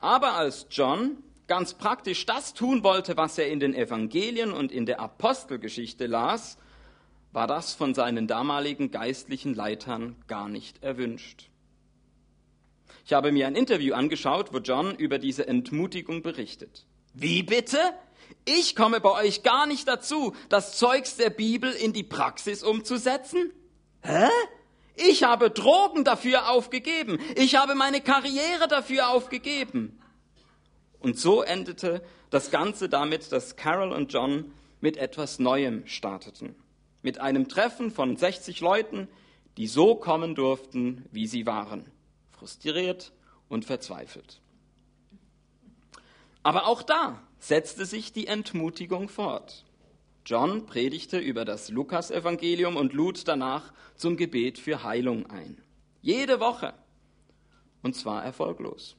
aber 0.00 0.34
als 0.34 0.66
John 0.70 1.16
ganz 1.46 1.72
praktisch 1.72 2.26
das 2.26 2.52
tun 2.52 2.84
wollte, 2.84 3.16
was 3.16 3.38
er 3.38 3.48
in 3.48 3.58
den 3.58 3.74
Evangelien 3.74 4.52
und 4.52 4.70
in 4.70 4.84
der 4.84 5.00
Apostelgeschichte 5.00 6.06
las, 6.06 6.58
war 7.32 7.46
das 7.46 7.72
von 7.72 7.94
seinen 7.94 8.26
damaligen 8.26 8.90
geistlichen 8.90 9.54
Leitern 9.54 10.16
gar 10.26 10.50
nicht 10.50 10.82
erwünscht. 10.82 11.48
Ich 13.06 13.12
habe 13.12 13.32
mir 13.32 13.46
ein 13.46 13.54
Interview 13.54 13.94
angeschaut, 13.94 14.54
wo 14.54 14.58
John 14.58 14.94
über 14.94 15.18
diese 15.18 15.46
Entmutigung 15.46 16.22
berichtet. 16.22 16.86
Wie 17.12 17.42
bitte? 17.42 17.78
Ich 18.46 18.74
komme 18.74 19.00
bei 19.00 19.10
euch 19.10 19.42
gar 19.42 19.66
nicht 19.66 19.86
dazu, 19.86 20.34
das 20.48 20.78
Zeugs 20.78 21.16
der 21.16 21.28
Bibel 21.28 21.70
in 21.70 21.92
die 21.92 22.02
Praxis 22.02 22.62
umzusetzen? 22.62 23.52
Hä? 24.00 24.28
Ich 24.96 25.22
habe 25.22 25.50
Drogen 25.50 26.04
dafür 26.04 26.48
aufgegeben. 26.48 27.18
Ich 27.36 27.56
habe 27.56 27.74
meine 27.74 28.00
Karriere 28.00 28.68
dafür 28.68 29.10
aufgegeben. 29.10 30.00
Und 30.98 31.18
so 31.18 31.42
endete 31.42 32.02
das 32.30 32.50
Ganze 32.50 32.88
damit, 32.88 33.32
dass 33.32 33.56
Carol 33.56 33.92
und 33.92 34.14
John 34.14 34.52
mit 34.80 34.96
etwas 34.96 35.38
Neuem 35.38 35.86
starteten. 35.86 36.54
Mit 37.02 37.20
einem 37.20 37.48
Treffen 37.48 37.90
von 37.90 38.16
60 38.16 38.60
Leuten, 38.60 39.08
die 39.58 39.66
so 39.66 39.94
kommen 39.94 40.34
durften, 40.34 41.04
wie 41.12 41.26
sie 41.26 41.44
waren 41.44 41.90
frustriert 42.44 43.10
und 43.48 43.64
verzweifelt. 43.64 44.42
Aber 46.42 46.66
auch 46.66 46.82
da 46.82 47.22
setzte 47.38 47.86
sich 47.86 48.12
die 48.12 48.26
Entmutigung 48.26 49.08
fort. 49.08 49.64
John 50.26 50.66
predigte 50.66 51.18
über 51.18 51.46
das 51.46 51.70
Lukasevangelium 51.70 52.76
und 52.76 52.92
lud 52.92 53.26
danach 53.26 53.72
zum 53.96 54.18
Gebet 54.18 54.58
für 54.58 54.82
Heilung 54.82 55.24
ein. 55.30 55.56
Jede 56.02 56.38
Woche. 56.38 56.74
Und 57.82 57.96
zwar 57.96 58.22
erfolglos. 58.22 58.94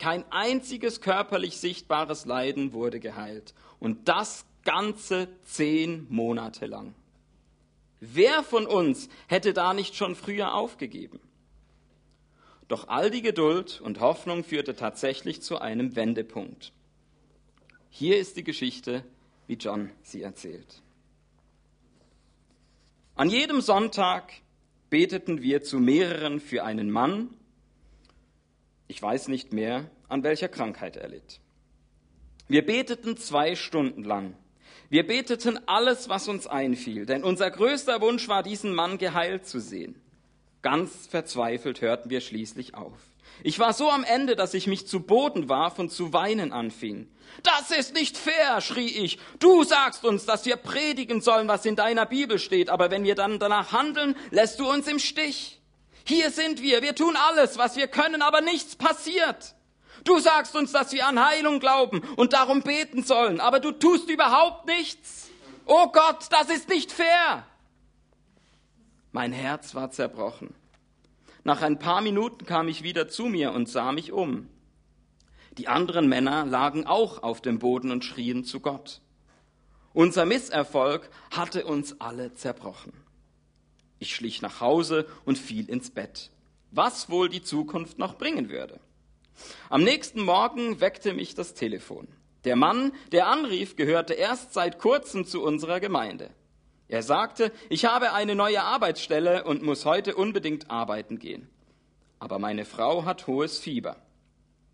Kein 0.00 0.24
einziges 0.32 1.00
körperlich 1.00 1.58
sichtbares 1.58 2.24
Leiden 2.24 2.72
wurde 2.72 2.98
geheilt. 2.98 3.54
Und 3.78 4.08
das 4.08 4.44
ganze 4.64 5.28
zehn 5.44 6.08
Monate 6.08 6.66
lang. 6.66 6.94
Wer 8.00 8.42
von 8.42 8.66
uns 8.66 9.08
hätte 9.28 9.52
da 9.52 9.74
nicht 9.74 9.94
schon 9.94 10.16
früher 10.16 10.54
aufgegeben? 10.54 11.20
Doch 12.68 12.88
all 12.88 13.10
die 13.10 13.22
Geduld 13.22 13.80
und 13.80 14.00
Hoffnung 14.00 14.44
führte 14.44 14.76
tatsächlich 14.76 15.40
zu 15.42 15.58
einem 15.58 15.96
Wendepunkt. 15.96 16.72
Hier 17.88 18.18
ist 18.18 18.36
die 18.36 18.44
Geschichte, 18.44 19.02
wie 19.46 19.54
John 19.54 19.90
sie 20.02 20.22
erzählt. 20.22 20.82
An 23.14 23.30
jedem 23.30 23.62
Sonntag 23.62 24.32
beteten 24.90 25.42
wir 25.42 25.62
zu 25.62 25.80
mehreren 25.80 26.40
für 26.40 26.62
einen 26.62 26.90
Mann. 26.90 27.30
Ich 28.86 29.02
weiß 29.02 29.28
nicht 29.28 29.52
mehr, 29.52 29.90
an 30.08 30.22
welcher 30.22 30.48
Krankheit 30.48 30.96
er 30.96 31.08
litt. 31.08 31.40
Wir 32.46 32.64
beteten 32.64 33.16
zwei 33.16 33.56
Stunden 33.56 34.04
lang. 34.04 34.34
Wir 34.90 35.06
beteten 35.06 35.58
alles, 35.66 36.08
was 36.08 36.28
uns 36.28 36.46
einfiel, 36.46 37.04
denn 37.04 37.24
unser 37.24 37.50
größter 37.50 38.00
Wunsch 38.00 38.28
war, 38.28 38.42
diesen 38.42 38.74
Mann 38.74 38.96
geheilt 38.98 39.46
zu 39.46 39.60
sehen. 39.60 40.00
Ganz 40.70 41.06
verzweifelt 41.06 41.80
hörten 41.80 42.10
wir 42.10 42.20
schließlich 42.20 42.74
auf. 42.74 42.92
Ich 43.42 43.58
war 43.58 43.72
so 43.72 43.90
am 43.90 44.04
Ende, 44.04 44.36
dass 44.36 44.52
ich 44.52 44.66
mich 44.66 44.86
zu 44.86 45.00
Boden 45.00 45.48
warf 45.48 45.78
und 45.78 45.90
zu 45.90 46.12
weinen 46.12 46.52
anfing. 46.52 47.08
Das 47.42 47.70
ist 47.70 47.94
nicht 47.94 48.18
fair, 48.18 48.60
schrie 48.60 48.90
ich. 48.90 49.18
Du 49.38 49.64
sagst 49.64 50.04
uns, 50.04 50.26
dass 50.26 50.44
wir 50.44 50.56
predigen 50.56 51.22
sollen, 51.22 51.48
was 51.48 51.64
in 51.64 51.74
deiner 51.74 52.04
Bibel 52.04 52.38
steht, 52.38 52.68
aber 52.68 52.90
wenn 52.90 53.02
wir 53.02 53.14
dann 53.14 53.38
danach 53.38 53.72
handeln, 53.72 54.14
lässt 54.30 54.60
du 54.60 54.70
uns 54.70 54.86
im 54.88 54.98
Stich. 54.98 55.58
Hier 56.04 56.30
sind 56.30 56.60
wir, 56.60 56.82
wir 56.82 56.94
tun 56.94 57.16
alles, 57.16 57.56
was 57.56 57.76
wir 57.76 57.86
können, 57.86 58.20
aber 58.20 58.42
nichts 58.42 58.76
passiert. 58.76 59.54
Du 60.04 60.18
sagst 60.18 60.54
uns, 60.54 60.70
dass 60.70 60.92
wir 60.92 61.06
an 61.06 61.24
Heilung 61.24 61.60
glauben 61.60 62.02
und 62.16 62.34
darum 62.34 62.60
beten 62.60 63.04
sollen, 63.04 63.40
aber 63.40 63.58
du 63.60 63.72
tust 63.72 64.10
überhaupt 64.10 64.66
nichts. 64.66 65.30
Oh 65.64 65.86
Gott, 65.86 66.26
das 66.28 66.50
ist 66.50 66.68
nicht 66.68 66.92
fair. 66.92 67.46
Mein 69.12 69.32
Herz 69.32 69.74
war 69.74 69.90
zerbrochen. 69.90 70.54
Nach 71.48 71.62
ein 71.62 71.78
paar 71.78 72.02
Minuten 72.02 72.44
kam 72.44 72.68
ich 72.68 72.82
wieder 72.82 73.08
zu 73.08 73.24
mir 73.24 73.52
und 73.52 73.70
sah 73.70 73.90
mich 73.90 74.12
um. 74.12 74.50
Die 75.56 75.66
anderen 75.66 76.06
Männer 76.06 76.44
lagen 76.44 76.86
auch 76.86 77.22
auf 77.22 77.40
dem 77.40 77.58
Boden 77.58 77.90
und 77.90 78.04
schrien 78.04 78.44
zu 78.44 78.60
Gott. 78.60 79.00
Unser 79.94 80.26
Misserfolg 80.26 81.08
hatte 81.30 81.64
uns 81.64 82.02
alle 82.02 82.34
zerbrochen. 82.34 82.92
Ich 83.98 84.14
schlich 84.14 84.42
nach 84.42 84.60
Hause 84.60 85.06
und 85.24 85.38
fiel 85.38 85.70
ins 85.70 85.88
Bett. 85.88 86.30
Was 86.70 87.08
wohl 87.08 87.30
die 87.30 87.42
Zukunft 87.42 87.98
noch 87.98 88.18
bringen 88.18 88.50
würde. 88.50 88.78
Am 89.70 89.82
nächsten 89.82 90.20
Morgen 90.20 90.82
weckte 90.82 91.14
mich 91.14 91.34
das 91.34 91.54
Telefon. 91.54 92.08
Der 92.44 92.56
Mann, 92.56 92.92
der 93.10 93.28
anrief, 93.28 93.74
gehörte 93.74 94.12
erst 94.12 94.52
seit 94.52 94.78
kurzem 94.78 95.24
zu 95.24 95.42
unserer 95.42 95.80
Gemeinde. 95.80 96.28
Er 96.88 97.02
sagte, 97.02 97.52
ich 97.68 97.84
habe 97.84 98.12
eine 98.12 98.34
neue 98.34 98.62
Arbeitsstelle 98.62 99.44
und 99.44 99.62
muss 99.62 99.84
heute 99.84 100.16
unbedingt 100.16 100.70
arbeiten 100.70 101.18
gehen. 101.18 101.48
Aber 102.18 102.38
meine 102.38 102.64
Frau 102.64 103.04
hat 103.04 103.26
hohes 103.26 103.58
Fieber. 103.58 103.96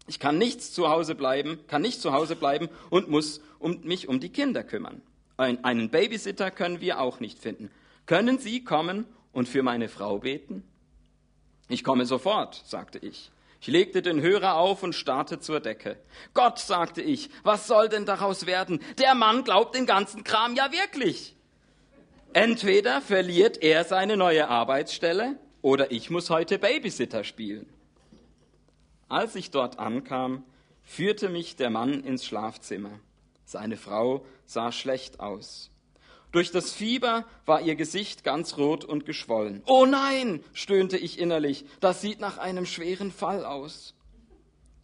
Ich 0.07 0.21
kann 0.21 0.39
nichts 0.39 0.73
zu 0.73 0.89
Hause 0.89 1.15
bleiben, 1.15 1.59
kann 1.67 1.83
nicht 1.83 2.01
zu 2.01 2.13
Hause 2.13 2.37
bleiben 2.37 2.69
und 2.91 3.09
muss 3.09 3.41
um, 3.59 3.81
mich 3.83 4.09
um 4.09 4.21
die 4.21 4.29
Kinder 4.29 4.63
kümmern. 4.63 5.03
Ein, 5.37 5.65
einen 5.65 5.91
Babysitter 5.91 6.51
können 6.51 6.81
wir 6.81 7.01
auch 7.01 7.21
nicht 7.21 7.39
finden. 7.41 7.71
Können 8.07 8.39
Sie 8.39 8.63
kommen 8.63 9.07
und 9.33 9.49
für 9.49 9.63
meine 9.63 9.89
Frau 9.89 10.19
beten? 10.19 10.63
Ich 11.69 11.83
komme 11.83 12.07
sofort, 12.07 12.63
sagte 12.67 12.99
ich. 12.99 13.33
Ich 13.61 13.67
legte 13.67 14.03
den 14.03 14.21
Hörer 14.21 14.57
auf 14.57 14.83
und 14.83 14.95
starrte 14.95 15.41
zur 15.41 15.59
Decke. 15.59 15.97
Gott, 16.35 16.59
sagte 16.59 17.01
ich, 17.01 17.31
was 17.43 17.67
soll 17.67 17.89
denn 17.89 18.05
daraus 18.05 18.45
werden? 18.45 18.81
Der 18.99 19.15
Mann 19.15 19.43
glaubt 19.43 19.75
den 19.75 19.87
ganzen 19.87 20.23
Kram 20.23 20.55
ja 20.55 20.71
wirklich. 20.71 21.35
Entweder 22.35 23.01
verliert 23.01 23.63
er 23.63 23.85
seine 23.85 24.17
neue 24.17 24.49
Arbeitsstelle 24.49 25.39
oder 25.63 25.93
ich 25.93 26.11
muss 26.11 26.31
heute 26.31 26.59
Babysitter 26.59 27.23
spielen. 27.23 27.67
Als 29.09 29.37
ich 29.37 29.53
dort 29.53 29.79
ankam, 29.79 30.43
führte 30.83 31.29
mich 31.29 31.55
der 31.55 31.71
Mann 31.71 32.03
ins 32.03 32.27
Schlafzimmer. 32.27 32.99
Seine 33.45 33.77
Frau 33.77 34.27
sah 34.47 34.73
schlecht 34.73 35.21
aus. 35.21 35.71
Durch 36.33 36.51
das 36.51 36.73
Fieber 36.73 37.25
war 37.47 37.61
ihr 37.61 37.77
Gesicht 37.77 38.25
ganz 38.25 38.59
rot 38.59 38.85
und 38.85 39.07
geschwollen. 39.07 39.63
Oh 39.67 39.87
nein, 39.87 40.43
stöhnte 40.55 40.99
ich 40.99 41.21
innerlich, 41.21 41.65
das 41.79 42.01
sieht 42.01 42.19
nach 42.19 42.39
einem 42.39 42.67
schweren 42.67 43.13
Fall 43.13 43.45
aus. 43.45 43.95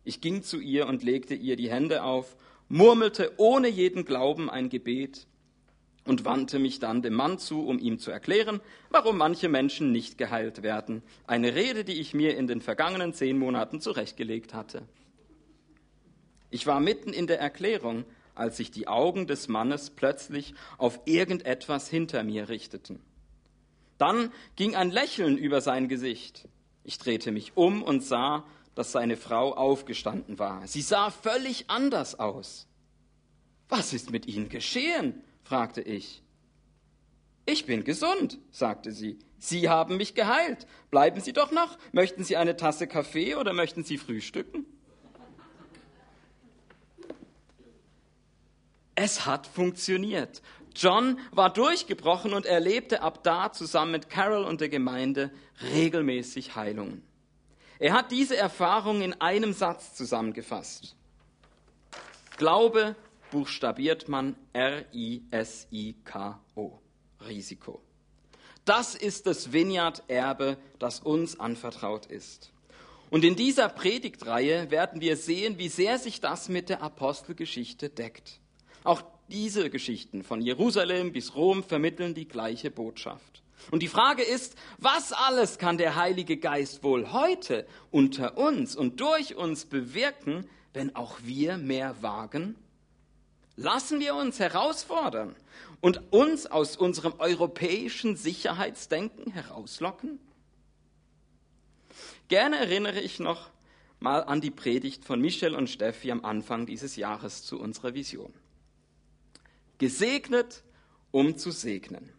Ich 0.05 0.21
ging 0.21 0.45
zu 0.45 0.61
ihr 0.61 0.87
und 0.87 1.03
legte 1.03 1.35
ihr 1.35 1.57
die 1.57 1.69
Hände 1.69 2.05
auf, 2.05 2.37
murmelte 2.69 3.33
ohne 3.39 3.67
jeden 3.67 4.05
Glauben 4.05 4.49
ein 4.49 4.69
Gebet 4.69 5.27
und 6.11 6.25
wandte 6.25 6.59
mich 6.59 6.81
dann 6.81 7.03
dem 7.03 7.15
Mann 7.15 7.39
zu, 7.39 7.65
um 7.65 7.79
ihm 7.79 8.01
zu 8.01 8.11
erklären, 8.11 8.61
warum 8.89 9.17
manche 9.17 9.49
Menschen 9.49 9.93
nicht 9.93 10.19
geheilt 10.19 10.65
werden. 10.65 11.05
Eine 11.25 11.55
Rede, 11.55 11.85
die 11.85 12.01
ich 12.01 12.15
mir 12.15 12.37
in 12.37 12.49
den 12.49 12.61
vergangenen 12.61 13.15
zehn 13.15 13.39
Monaten 13.39 13.81
zurechtgelegt 13.81 14.53
hatte. 14.53 14.83
Ich 16.51 16.67
war 16.67 16.81
mitten 16.81 17.13
in 17.13 17.29
der 17.29 17.39
Erklärung, 17.39 18.05
als 18.35 18.57
sich 18.57 18.73
die 18.73 18.89
Augen 18.89 19.29
des 19.29 19.47
Mannes 19.47 19.91
plötzlich 19.91 20.55
auf 20.79 20.99
irgendetwas 21.05 21.89
hinter 21.89 22.25
mir 22.25 22.49
richteten. 22.49 22.99
Dann 23.97 24.33
ging 24.57 24.75
ein 24.75 24.91
Lächeln 24.91 25.39
über 25.39 25.61
sein 25.61 25.87
Gesicht. 25.87 26.49
Ich 26.83 26.99
drehte 26.99 27.31
mich 27.31 27.53
um 27.55 27.85
und 27.85 28.03
sah, 28.03 28.43
dass 28.75 28.91
seine 28.91 29.17
Frau 29.17 29.55
aufgestanden 29.55 30.41
war. 30.41 30.67
Sie 30.67 30.83
sah 30.83 31.13
völlig 31.13 31.71
anders 31.71 32.19
aus. 32.19 32.67
Was 33.69 33.93
ist 33.93 34.11
mit 34.11 34.27
Ihnen 34.27 34.49
geschehen? 34.49 35.23
Fragte 35.51 35.81
ich. 35.81 36.23
Ich 37.45 37.67
bin 37.67 37.83
gesund, 37.83 38.39
sagte 38.53 38.93
sie. 38.93 39.19
Sie 39.41 39.69
haben 39.69 39.97
mich 39.97 40.15
geheilt. 40.15 40.69
Bleiben 40.93 41.21
Sie 41.21 41.33
doch 41.33 41.51
noch. 41.51 41.77
Möchten 41.91 42.23
Sie 42.23 42.37
eine 42.37 42.57
Tasse 42.57 42.87
Kaffee 42.87 43.35
oder 43.35 43.53
möchten 43.53 43.83
Sie 43.83 43.99
frühstücken? 43.99 44.65
Es 48.95 49.27
hat 49.27 49.49
funktioniert. 49.49 50.41
John 50.77 51.19
war 51.33 51.53
durchgebrochen 51.53 52.33
und 52.33 52.47
erlebte 52.47 53.03
ab 53.03 53.25
da 53.25 53.51
zusammen 53.51 53.91
mit 53.91 54.09
Carol 54.09 54.45
und 54.45 54.61
der 54.61 54.69
Gemeinde 54.69 55.33
regelmäßig 55.75 56.55
Heilungen. 56.55 57.03
Er 57.81 57.95
hat 57.95 58.13
diese 58.13 58.37
Erfahrung 58.37 59.01
in 59.01 59.21
einem 59.21 59.53
Satz 59.53 59.95
zusammengefasst. 59.95 60.95
Glaube 62.37 62.95
buchstabiert 63.31 64.09
man 64.09 64.37
R-I-S-I-K-O. 64.53 65.21
Risiko. 67.27 67.83
Das 68.65 68.95
ist 68.95 69.27
das 69.27 69.53
Vineyard-Erbe, 69.53 70.57
das 70.79 71.01
uns 71.01 71.39
anvertraut 71.41 72.07
ist. 72.07 72.53
Und 73.11 73.25
in 73.25 73.35
dieser 73.35 73.69
Predigtreihe 73.69 74.71
werden 74.71 75.01
wir 75.01 75.17
sehen, 75.17 75.59
wie 75.59 75.69
sehr 75.69 75.99
sich 75.99 76.21
das 76.21 76.49
mit 76.49 76.69
der 76.69 76.83
Apostelgeschichte 76.83 77.89
deckt. 77.89 78.39
Auch 78.85 79.03
diese 79.29 79.71
Geschichten 79.71 80.23
von 80.23 80.41
Jerusalem 80.41 81.13
bis 81.13 81.35
Rom 81.35 81.63
vermitteln 81.65 82.15
die 82.15 82.29
gleiche 82.29 82.71
Botschaft. 82.71 83.43
Und 83.71 83.83
die 83.83 83.89
Frage 83.89 84.23
ist, 84.23 84.57
was 84.79 85.13
alles 85.13 85.59
kann 85.59 85.77
der 85.77 85.97
Heilige 85.97 86.37
Geist 86.37 86.83
wohl 86.83 87.13
heute 87.13 87.67
unter 87.91 88.39
uns 88.39 88.75
und 88.75 89.01
durch 89.01 89.37
uns 89.37 89.67
bewirken, 89.67 90.49
wenn 90.73 90.95
auch 90.97 91.19
wir 91.23 91.59
mehr 91.59 92.01
wagen? 92.03 92.55
Lassen 93.61 94.01
wir 94.01 94.15
uns 94.15 94.39
herausfordern 94.39 95.37
und 95.83 96.15
uns 96.15 96.47
aus 96.47 96.79
unserem 96.79 97.13
europäischen 97.19 98.17
Sicherheitsdenken 98.17 99.33
herauslocken? 99.33 100.19
Gerne 102.29 102.57
erinnere 102.57 103.01
ich 103.01 103.21
noch 103.21 103.51
mal 103.99 104.25
an 104.25 104.41
die 104.41 104.51
Predigt 104.51 105.05
von 105.05 105.21
Michel 105.21 105.55
und 105.55 105.69
Steffi 105.69 106.11
am 106.11 106.25
Anfang 106.25 106.65
dieses 106.65 106.97
Jahres 106.97 107.45
zu 107.45 107.61
unserer 107.61 107.93
Vision. 107.93 108.33
Gesegnet, 109.77 110.65
um 111.11 111.37
zu 111.37 111.51
segnen. 111.51 112.15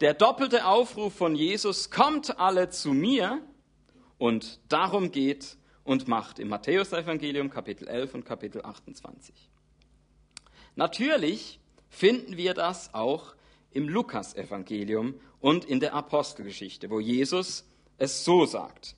Der 0.00 0.14
doppelte 0.14 0.64
Aufruf 0.64 1.14
von 1.14 1.36
Jesus, 1.36 1.90
kommt 1.90 2.38
alle 2.38 2.70
zu 2.70 2.94
mir 2.94 3.42
und 4.16 4.60
darum 4.70 5.10
geht 5.10 5.58
und 5.84 6.08
macht 6.08 6.38
im 6.38 6.48
Matthäusevangelium 6.48 7.50
Kapitel 7.50 7.86
11 7.86 8.14
und 8.14 8.24
Kapitel 8.24 8.64
28. 8.64 9.49
Natürlich 10.76 11.60
finden 11.88 12.36
wir 12.36 12.54
das 12.54 12.94
auch 12.94 13.34
im 13.72 13.88
Lukasevangelium 13.88 15.14
und 15.40 15.64
in 15.64 15.80
der 15.80 15.94
Apostelgeschichte, 15.94 16.90
wo 16.90 17.00
Jesus 17.00 17.64
es 17.98 18.24
so 18.24 18.46
sagt. 18.46 18.96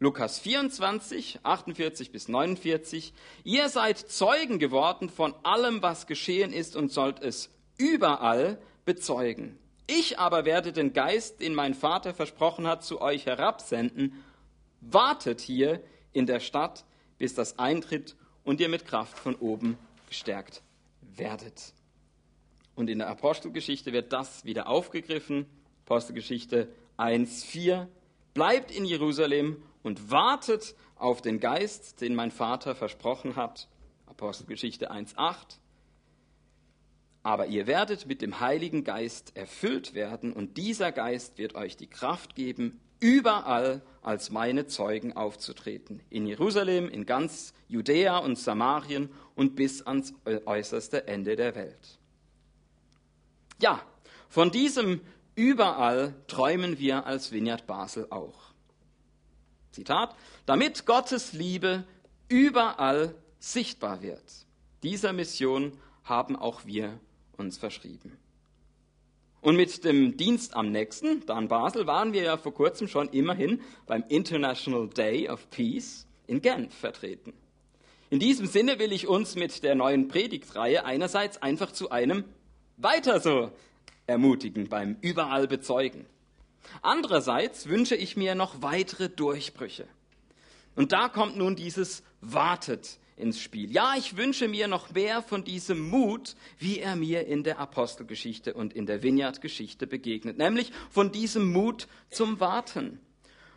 Lukas 0.00 0.38
24, 0.40 1.40
48 1.42 2.10
bis 2.10 2.28
49. 2.28 3.14
Ihr 3.44 3.68
seid 3.68 3.98
Zeugen 3.98 4.58
geworden 4.58 5.08
von 5.08 5.34
allem, 5.44 5.82
was 5.82 6.06
geschehen 6.06 6.52
ist 6.52 6.76
und 6.76 6.92
sollt 6.92 7.22
es 7.22 7.48
überall 7.78 8.58
bezeugen. 8.84 9.58
Ich 9.86 10.18
aber 10.18 10.44
werde 10.44 10.72
den 10.72 10.92
Geist, 10.92 11.40
den 11.40 11.54
mein 11.54 11.74
Vater 11.74 12.12
versprochen 12.12 12.66
hat, 12.66 12.84
zu 12.84 13.00
euch 13.00 13.26
herabsenden. 13.26 14.24
Wartet 14.80 15.40
hier 15.40 15.80
in 16.12 16.26
der 16.26 16.40
Stadt, 16.40 16.84
bis 17.18 17.34
das 17.34 17.58
eintritt 17.58 18.16
und 18.44 18.60
ihr 18.60 18.68
mit 18.68 18.86
Kraft 18.86 19.18
von 19.18 19.36
oben 19.36 19.78
gestärkt 20.08 20.63
werdet. 21.18 21.74
Und 22.74 22.90
in 22.90 22.98
der 22.98 23.08
Apostelgeschichte 23.08 23.92
wird 23.92 24.12
das 24.12 24.44
wieder 24.44 24.68
aufgegriffen. 24.68 25.46
Apostelgeschichte 25.84 26.68
1, 26.96 27.44
4. 27.44 27.88
Bleibt 28.32 28.70
in 28.70 28.84
Jerusalem 28.84 29.62
und 29.82 30.10
wartet 30.10 30.74
auf 30.96 31.22
den 31.22 31.40
Geist, 31.40 32.00
den 32.00 32.14
mein 32.14 32.30
Vater 32.30 32.74
versprochen 32.74 33.36
hat. 33.36 33.68
Apostelgeschichte 34.06 34.90
1.8. 34.90 35.58
Aber 37.22 37.46
ihr 37.46 37.66
werdet 37.66 38.06
mit 38.06 38.20
dem 38.22 38.40
Heiligen 38.40 38.84
Geist 38.84 39.36
erfüllt 39.36 39.94
werden 39.94 40.32
und 40.32 40.56
dieser 40.56 40.92
Geist 40.92 41.38
wird 41.38 41.54
euch 41.54 41.76
die 41.76 41.86
Kraft 41.86 42.34
geben, 42.34 42.80
überall 43.00 43.82
als 44.04 44.30
meine 44.30 44.66
Zeugen 44.66 45.14
aufzutreten. 45.14 46.00
In 46.10 46.26
Jerusalem, 46.26 46.88
in 46.88 47.06
ganz 47.06 47.54
Judäa 47.68 48.18
und 48.18 48.38
Samarien 48.38 49.10
und 49.34 49.56
bis 49.56 49.82
ans 49.82 50.14
äußerste 50.24 51.06
Ende 51.08 51.36
der 51.36 51.54
Welt. 51.54 51.98
Ja, 53.60 53.82
von 54.28 54.50
diesem 54.50 55.00
überall 55.34 56.14
träumen 56.26 56.78
wir 56.78 57.06
als 57.06 57.32
Vineyard 57.32 57.66
Basel 57.66 58.06
auch. 58.10 58.52
Zitat, 59.72 60.14
damit 60.46 60.86
Gottes 60.86 61.32
Liebe 61.32 61.84
überall 62.28 63.14
sichtbar 63.38 64.02
wird. 64.02 64.22
Dieser 64.82 65.12
Mission 65.12 65.72
haben 66.04 66.36
auch 66.36 66.64
wir 66.64 66.98
uns 67.36 67.58
verschrieben. 67.58 68.16
Und 69.44 69.56
mit 69.56 69.84
dem 69.84 70.16
Dienst 70.16 70.56
am 70.56 70.72
nächsten, 70.72 71.26
da 71.26 71.38
in 71.38 71.48
Basel, 71.48 71.86
waren 71.86 72.14
wir 72.14 72.22
ja 72.22 72.38
vor 72.38 72.54
kurzem 72.54 72.88
schon 72.88 73.10
immerhin 73.10 73.60
beim 73.84 74.02
International 74.08 74.88
Day 74.88 75.28
of 75.28 75.50
Peace 75.50 76.06
in 76.26 76.40
Genf 76.40 76.74
vertreten. 76.74 77.34
In 78.08 78.20
diesem 78.20 78.46
Sinne 78.46 78.78
will 78.78 78.90
ich 78.90 79.06
uns 79.06 79.34
mit 79.34 79.62
der 79.62 79.74
neuen 79.74 80.08
Predigtreihe 80.08 80.86
einerseits 80.86 81.42
einfach 81.42 81.72
zu 81.72 81.90
einem 81.90 82.24
Weiter 82.78 83.20
so 83.20 83.52
ermutigen 84.06 84.70
beim 84.70 84.96
Überall 85.02 85.46
bezeugen. 85.46 86.06
Andererseits 86.80 87.68
wünsche 87.68 87.96
ich 87.96 88.16
mir 88.16 88.34
noch 88.34 88.62
weitere 88.62 89.10
Durchbrüche. 89.10 89.86
Und 90.74 90.92
da 90.92 91.10
kommt 91.10 91.36
nun 91.36 91.54
dieses 91.54 92.02
Wartet 92.22 92.98
ins 93.16 93.40
Spiel. 93.40 93.70
Ja, 93.70 93.94
ich 93.96 94.16
wünsche 94.16 94.48
mir 94.48 94.68
noch 94.68 94.92
mehr 94.92 95.22
von 95.22 95.44
diesem 95.44 95.80
Mut, 95.80 96.34
wie 96.58 96.78
er 96.78 96.96
mir 96.96 97.26
in 97.26 97.44
der 97.44 97.58
Apostelgeschichte 97.58 98.54
und 98.54 98.72
in 98.72 98.86
der 98.86 99.02
Vineyard-Geschichte 99.02 99.86
begegnet. 99.86 100.38
Nämlich 100.38 100.72
von 100.90 101.12
diesem 101.12 101.52
Mut 101.52 101.86
zum 102.10 102.40
Warten. 102.40 103.00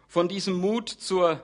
Von 0.08 0.28
diesem 0.28 0.56
Mut 0.56 0.89
zur 0.89 1.41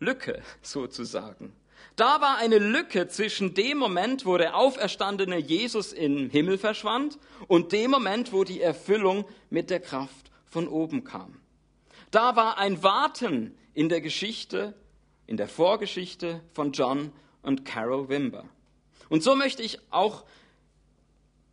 Lücke 0.00 0.42
sozusagen. 0.60 1.52
Da 1.96 2.20
war 2.20 2.38
eine 2.38 2.58
Lücke 2.58 3.08
zwischen 3.08 3.54
dem 3.54 3.78
Moment, 3.78 4.24
wo 4.24 4.38
der 4.38 4.56
auferstandene 4.56 5.38
Jesus 5.38 5.92
im 5.92 6.30
Himmel 6.30 6.58
verschwand 6.58 7.18
und 7.48 7.72
dem 7.72 7.90
Moment, 7.90 8.32
wo 8.32 8.44
die 8.44 8.60
Erfüllung 8.60 9.24
mit 9.50 9.70
der 9.70 9.80
Kraft 9.80 10.30
von 10.46 10.68
oben 10.68 11.04
kam. 11.04 11.38
Da 12.10 12.34
war 12.34 12.58
ein 12.58 12.82
Warten 12.82 13.54
in 13.74 13.88
der 13.88 14.00
Geschichte, 14.00 14.74
in 15.26 15.36
der 15.36 15.48
Vorgeschichte 15.48 16.42
von 16.52 16.72
John 16.72 17.12
und 17.42 17.64
Carol 17.64 18.08
Wimber. 18.08 18.44
Und 19.08 19.22
so 19.22 19.36
möchte 19.36 19.62
ich 19.62 19.78
auch, 19.90 20.24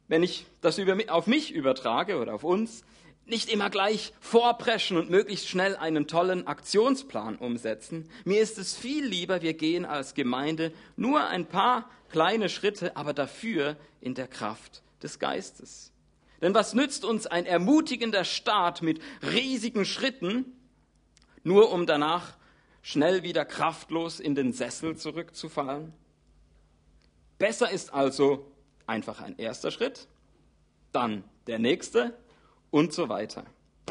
wenn 0.07 0.23
ich 0.23 0.45
das 0.61 0.79
auf 1.09 1.27
mich 1.27 1.51
übertrage 1.51 2.17
oder 2.17 2.33
auf 2.33 2.43
uns, 2.43 2.83
nicht 3.25 3.49
immer 3.49 3.69
gleich 3.69 4.13
vorpreschen 4.19 4.97
und 4.97 5.09
möglichst 5.09 5.47
schnell 5.47 5.75
einen 5.75 6.07
tollen 6.07 6.47
Aktionsplan 6.47 7.35
umsetzen. 7.35 8.09
Mir 8.25 8.41
ist 8.41 8.57
es 8.57 8.75
viel 8.75 9.05
lieber, 9.05 9.41
wir 9.41 9.53
gehen 9.53 9.85
als 9.85 10.15
Gemeinde 10.15 10.71
nur 10.95 11.27
ein 11.27 11.45
paar 11.45 11.89
kleine 12.09 12.49
Schritte, 12.49 12.95
aber 12.97 13.13
dafür 13.13 13.77
in 14.01 14.15
der 14.15 14.27
Kraft 14.27 14.81
des 15.03 15.19
Geistes. 15.19 15.91
Denn 16.41 16.53
was 16.53 16.73
nützt 16.73 17.05
uns 17.05 17.27
ein 17.27 17.45
ermutigender 17.45 18.23
Start 18.23 18.81
mit 18.81 19.01
riesigen 19.21 19.85
Schritten, 19.85 20.45
nur 21.43 21.71
um 21.71 21.85
danach 21.85 22.37
schnell 22.89 23.21
wieder 23.21 23.45
kraftlos 23.45 24.19
in 24.19 24.33
den 24.33 24.51
Sessel 24.51 24.97
zurückzufallen? 24.97 25.93
Besser 27.37 27.69
ist 27.69 27.93
also 27.93 28.51
einfach 28.87 29.21
ein 29.21 29.37
erster 29.37 29.69
Schritt, 29.69 30.07
dann 30.91 31.23
der 31.45 31.59
nächste 31.59 32.17
und 32.71 32.91
so 32.91 33.07
weiter. 33.07 33.45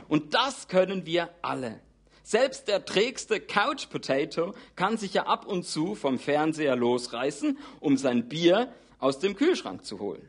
Und 0.09 0.35
das 0.35 0.67
können 0.67 1.07
wir 1.07 1.31
alle. 1.43 1.79
Selbst 2.25 2.67
der 2.67 2.85
trägste 2.85 3.39
Couch 3.41 3.89
Potato 3.89 4.55
kann 4.75 4.97
sich 4.97 5.15
ja 5.15 5.27
ab 5.27 5.47
und 5.47 5.65
zu 5.65 5.95
vom 5.95 6.19
Fernseher 6.19 6.75
losreißen, 6.75 7.57
um 7.79 7.97
sein 7.97 8.29
Bier 8.29 8.75
aus 8.99 9.21
dem 9.21 9.37
Kühlschrank 9.37 9.85
zu 9.85 10.01
holen 10.01 10.29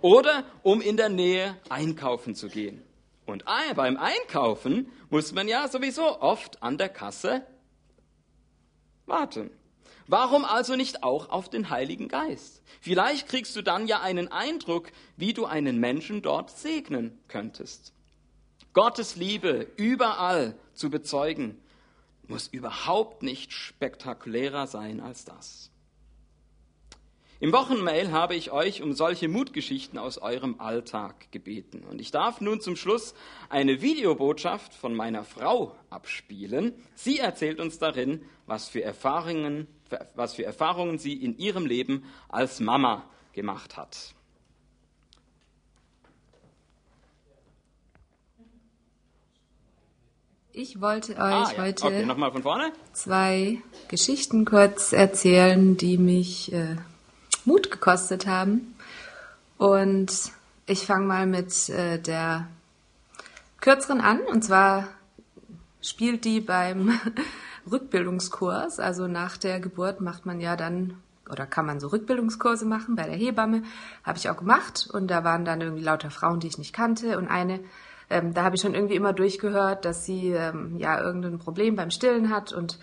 oder 0.00 0.44
um 0.64 0.80
in 0.80 0.96
der 0.96 1.10
Nähe 1.10 1.56
einkaufen 1.68 2.34
zu 2.34 2.48
gehen. 2.48 2.82
Und 3.24 3.44
beim 3.76 3.96
Einkaufen 3.96 4.90
muss 5.10 5.32
man 5.32 5.46
ja 5.46 5.68
sowieso 5.68 6.20
oft 6.20 6.60
an 6.60 6.76
der 6.76 6.88
Kasse 6.88 7.46
warten. 9.10 9.50
Warum 10.06 10.44
also 10.44 10.74
nicht 10.74 11.04
auch 11.04 11.28
auf 11.28 11.48
den 11.48 11.70
Heiligen 11.70 12.08
Geist? 12.08 12.62
Vielleicht 12.80 13.28
kriegst 13.28 13.54
du 13.54 13.62
dann 13.62 13.86
ja 13.86 14.00
einen 14.00 14.28
Eindruck, 14.28 14.90
wie 15.16 15.32
du 15.32 15.46
einen 15.46 15.78
Menschen 15.78 16.22
dort 16.22 16.50
segnen 16.50 17.18
könntest. 17.28 17.92
Gottes 18.72 19.16
Liebe 19.16 19.68
überall 19.76 20.54
zu 20.74 20.90
bezeugen, 20.90 21.60
muss 22.26 22.48
überhaupt 22.48 23.22
nicht 23.22 23.52
spektakulärer 23.52 24.66
sein 24.66 25.00
als 25.00 25.24
das. 25.24 25.70
Im 27.42 27.52
Wochenmail 27.52 28.12
habe 28.12 28.34
ich 28.34 28.50
euch 28.52 28.82
um 28.82 28.92
solche 28.92 29.26
Mutgeschichten 29.26 29.98
aus 29.98 30.18
eurem 30.18 30.60
Alltag 30.60 31.32
gebeten. 31.32 31.84
Und 31.88 31.98
ich 31.98 32.10
darf 32.10 32.42
nun 32.42 32.60
zum 32.60 32.76
Schluss 32.76 33.14
eine 33.48 33.80
Videobotschaft 33.80 34.74
von 34.74 34.94
meiner 34.94 35.24
Frau 35.24 35.74
abspielen. 35.88 36.74
Sie 36.94 37.18
erzählt 37.18 37.58
uns 37.58 37.78
darin, 37.78 38.20
was 38.44 38.68
für 38.68 38.82
Erfahrungen, 38.82 39.68
was 40.14 40.34
für 40.34 40.44
Erfahrungen 40.44 40.98
sie 40.98 41.14
in 41.14 41.38
ihrem 41.38 41.64
Leben 41.64 42.04
als 42.28 42.60
Mama 42.60 43.08
gemacht 43.32 43.78
hat. 43.78 44.14
Ich 50.52 50.78
wollte 50.82 51.12
euch 51.12 51.18
Ah, 51.20 51.52
ja. 51.56 51.62
heute 51.62 51.86
Okay, 51.86 52.06
zwei 52.92 53.62
Geschichten 53.88 54.44
kurz 54.44 54.92
erzählen, 54.92 55.76
die 55.78 55.96
mich 55.96 56.52
äh, 56.52 56.76
Mut 57.46 57.70
gekostet 57.70 58.26
haben. 58.26 58.74
Und 59.58 60.32
ich 60.66 60.86
fange 60.86 61.06
mal 61.06 61.26
mit 61.26 61.68
äh, 61.68 61.98
der 61.98 62.48
kürzeren 63.60 64.00
an. 64.00 64.20
Und 64.20 64.42
zwar 64.42 64.88
spielt 65.82 66.24
die 66.24 66.40
beim 66.40 66.98
Rückbildungskurs. 67.70 68.80
Also 68.80 69.06
nach 69.06 69.36
der 69.36 69.60
Geburt 69.60 70.00
macht 70.00 70.26
man 70.26 70.40
ja 70.40 70.56
dann 70.56 70.96
oder 71.30 71.46
kann 71.46 71.66
man 71.66 71.80
so 71.80 71.88
Rückbildungskurse 71.88 72.66
machen 72.66 72.96
bei 72.96 73.04
der 73.04 73.16
Hebamme. 73.16 73.62
Habe 74.04 74.18
ich 74.18 74.28
auch 74.28 74.36
gemacht. 74.36 74.88
Und 74.92 75.08
da 75.08 75.24
waren 75.24 75.44
dann 75.44 75.60
irgendwie 75.60 75.84
lauter 75.84 76.10
Frauen, 76.10 76.40
die 76.40 76.48
ich 76.48 76.58
nicht 76.58 76.72
kannte. 76.72 77.18
Und 77.18 77.28
eine, 77.28 77.60
ähm, 78.08 78.34
da 78.34 78.44
habe 78.44 78.56
ich 78.56 78.62
schon 78.62 78.74
irgendwie 78.74 78.96
immer 78.96 79.12
durchgehört, 79.12 79.84
dass 79.84 80.04
sie 80.04 80.30
ähm, 80.30 80.76
ja 80.78 81.00
irgendein 81.00 81.38
Problem 81.38 81.76
beim 81.76 81.90
Stillen 81.90 82.30
hat. 82.30 82.52
Und 82.52 82.78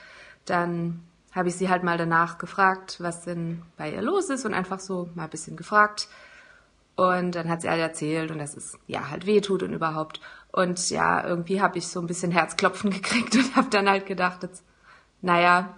dann 0.45 1.03
habe 1.37 1.49
ich 1.49 1.55
sie 1.55 1.69
halt 1.69 1.83
mal 1.83 1.97
danach 1.97 2.37
gefragt, 2.37 2.97
was 2.99 3.23
denn 3.23 3.61
bei 3.77 3.91
ihr 3.91 4.01
los 4.01 4.29
ist 4.29 4.45
und 4.45 4.53
einfach 4.53 4.79
so 4.79 5.09
mal 5.15 5.25
ein 5.25 5.29
bisschen 5.29 5.55
gefragt. 5.55 6.09
Und 6.95 7.35
dann 7.35 7.47
hat 7.47 7.61
sie 7.61 7.69
halt 7.69 7.79
erzählt 7.79 8.31
und 8.31 8.39
dass 8.39 8.57
es 8.57 8.77
ja 8.87 9.09
halt 9.09 9.27
weh 9.27 9.39
tut 9.39 9.61
und 9.61 9.71
überhaupt. 9.71 10.19
Und 10.51 10.89
ja, 10.89 11.23
irgendwie 11.23 11.61
habe 11.61 11.77
ich 11.77 11.87
so 11.87 11.99
ein 11.99 12.07
bisschen 12.07 12.31
Herzklopfen 12.31 12.89
gekriegt 12.91 13.35
und 13.35 13.55
habe 13.55 13.69
dann 13.69 13.87
halt 13.87 14.07
gedacht, 14.07 14.41
jetzt, 14.41 14.63
naja, 15.21 15.77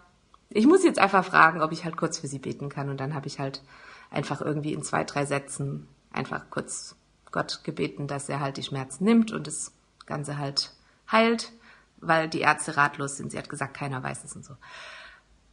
ich 0.49 0.65
muss 0.65 0.83
jetzt 0.83 0.99
einfach 0.99 1.25
fragen, 1.25 1.61
ob 1.61 1.73
ich 1.73 1.83
halt 1.83 1.97
kurz 1.97 2.17
für 2.19 2.27
sie 2.27 2.39
beten 2.39 2.69
kann. 2.69 2.89
Und 2.89 2.97
dann 2.99 3.13
habe 3.13 3.27
ich 3.27 3.39
halt 3.39 3.61
einfach 4.09 4.41
irgendwie 4.41 4.73
in 4.73 4.81
zwei, 4.81 5.03
drei 5.03 5.25
Sätzen 5.25 5.87
einfach 6.11 6.49
kurz 6.49 6.95
Gott 7.31 7.65
gebeten, 7.65 8.07
dass 8.07 8.29
er 8.29 8.39
halt 8.39 8.57
die 8.57 8.63
Schmerzen 8.63 9.03
nimmt 9.03 9.31
und 9.31 9.45
das 9.45 9.73
Ganze 10.05 10.37
halt 10.37 10.73
heilt, 11.11 11.51
weil 11.97 12.29
die 12.29 12.39
Ärzte 12.39 12.77
ratlos 12.77 13.17
sind. 13.17 13.31
Sie 13.31 13.37
hat 13.37 13.49
gesagt, 13.49 13.75
keiner 13.75 14.01
weiß 14.01 14.23
es 14.23 14.35
und 14.35 14.45
so. 14.45 14.55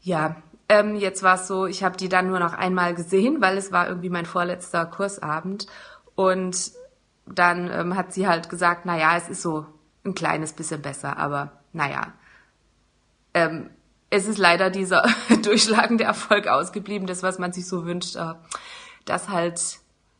Ja, 0.06 0.36
ähm, 0.68 0.94
jetzt 0.94 1.24
war 1.24 1.34
es 1.34 1.48
so, 1.48 1.66
ich 1.66 1.82
habe 1.82 1.96
die 1.96 2.08
dann 2.08 2.28
nur 2.28 2.38
noch 2.38 2.52
einmal 2.52 2.94
gesehen, 2.94 3.40
weil 3.40 3.58
es 3.58 3.72
war 3.72 3.88
irgendwie 3.88 4.08
mein 4.08 4.24
vorletzter 4.24 4.86
Kursabend. 4.86 5.66
Und 6.14 6.70
dann 7.26 7.68
ähm, 7.72 7.96
hat 7.96 8.12
sie 8.12 8.28
halt 8.28 8.48
gesagt, 8.48 8.86
na 8.86 8.96
ja, 8.96 9.16
es 9.16 9.28
ist 9.28 9.42
so 9.42 9.66
ein 10.04 10.14
kleines 10.14 10.52
bisschen 10.52 10.80
besser, 10.80 11.16
aber 11.18 11.60
naja. 11.72 12.12
Ähm, 13.34 13.70
es 14.08 14.28
ist 14.28 14.38
leider 14.38 14.70
dieser 14.70 15.02
durchschlagende 15.42 16.04
Erfolg 16.04 16.46
ausgeblieben, 16.46 17.08
das, 17.08 17.24
was 17.24 17.40
man 17.40 17.52
sich 17.52 17.66
so 17.66 17.84
wünscht, 17.84 18.14
äh, 18.14 18.34
dass 19.06 19.28
halt 19.28 19.60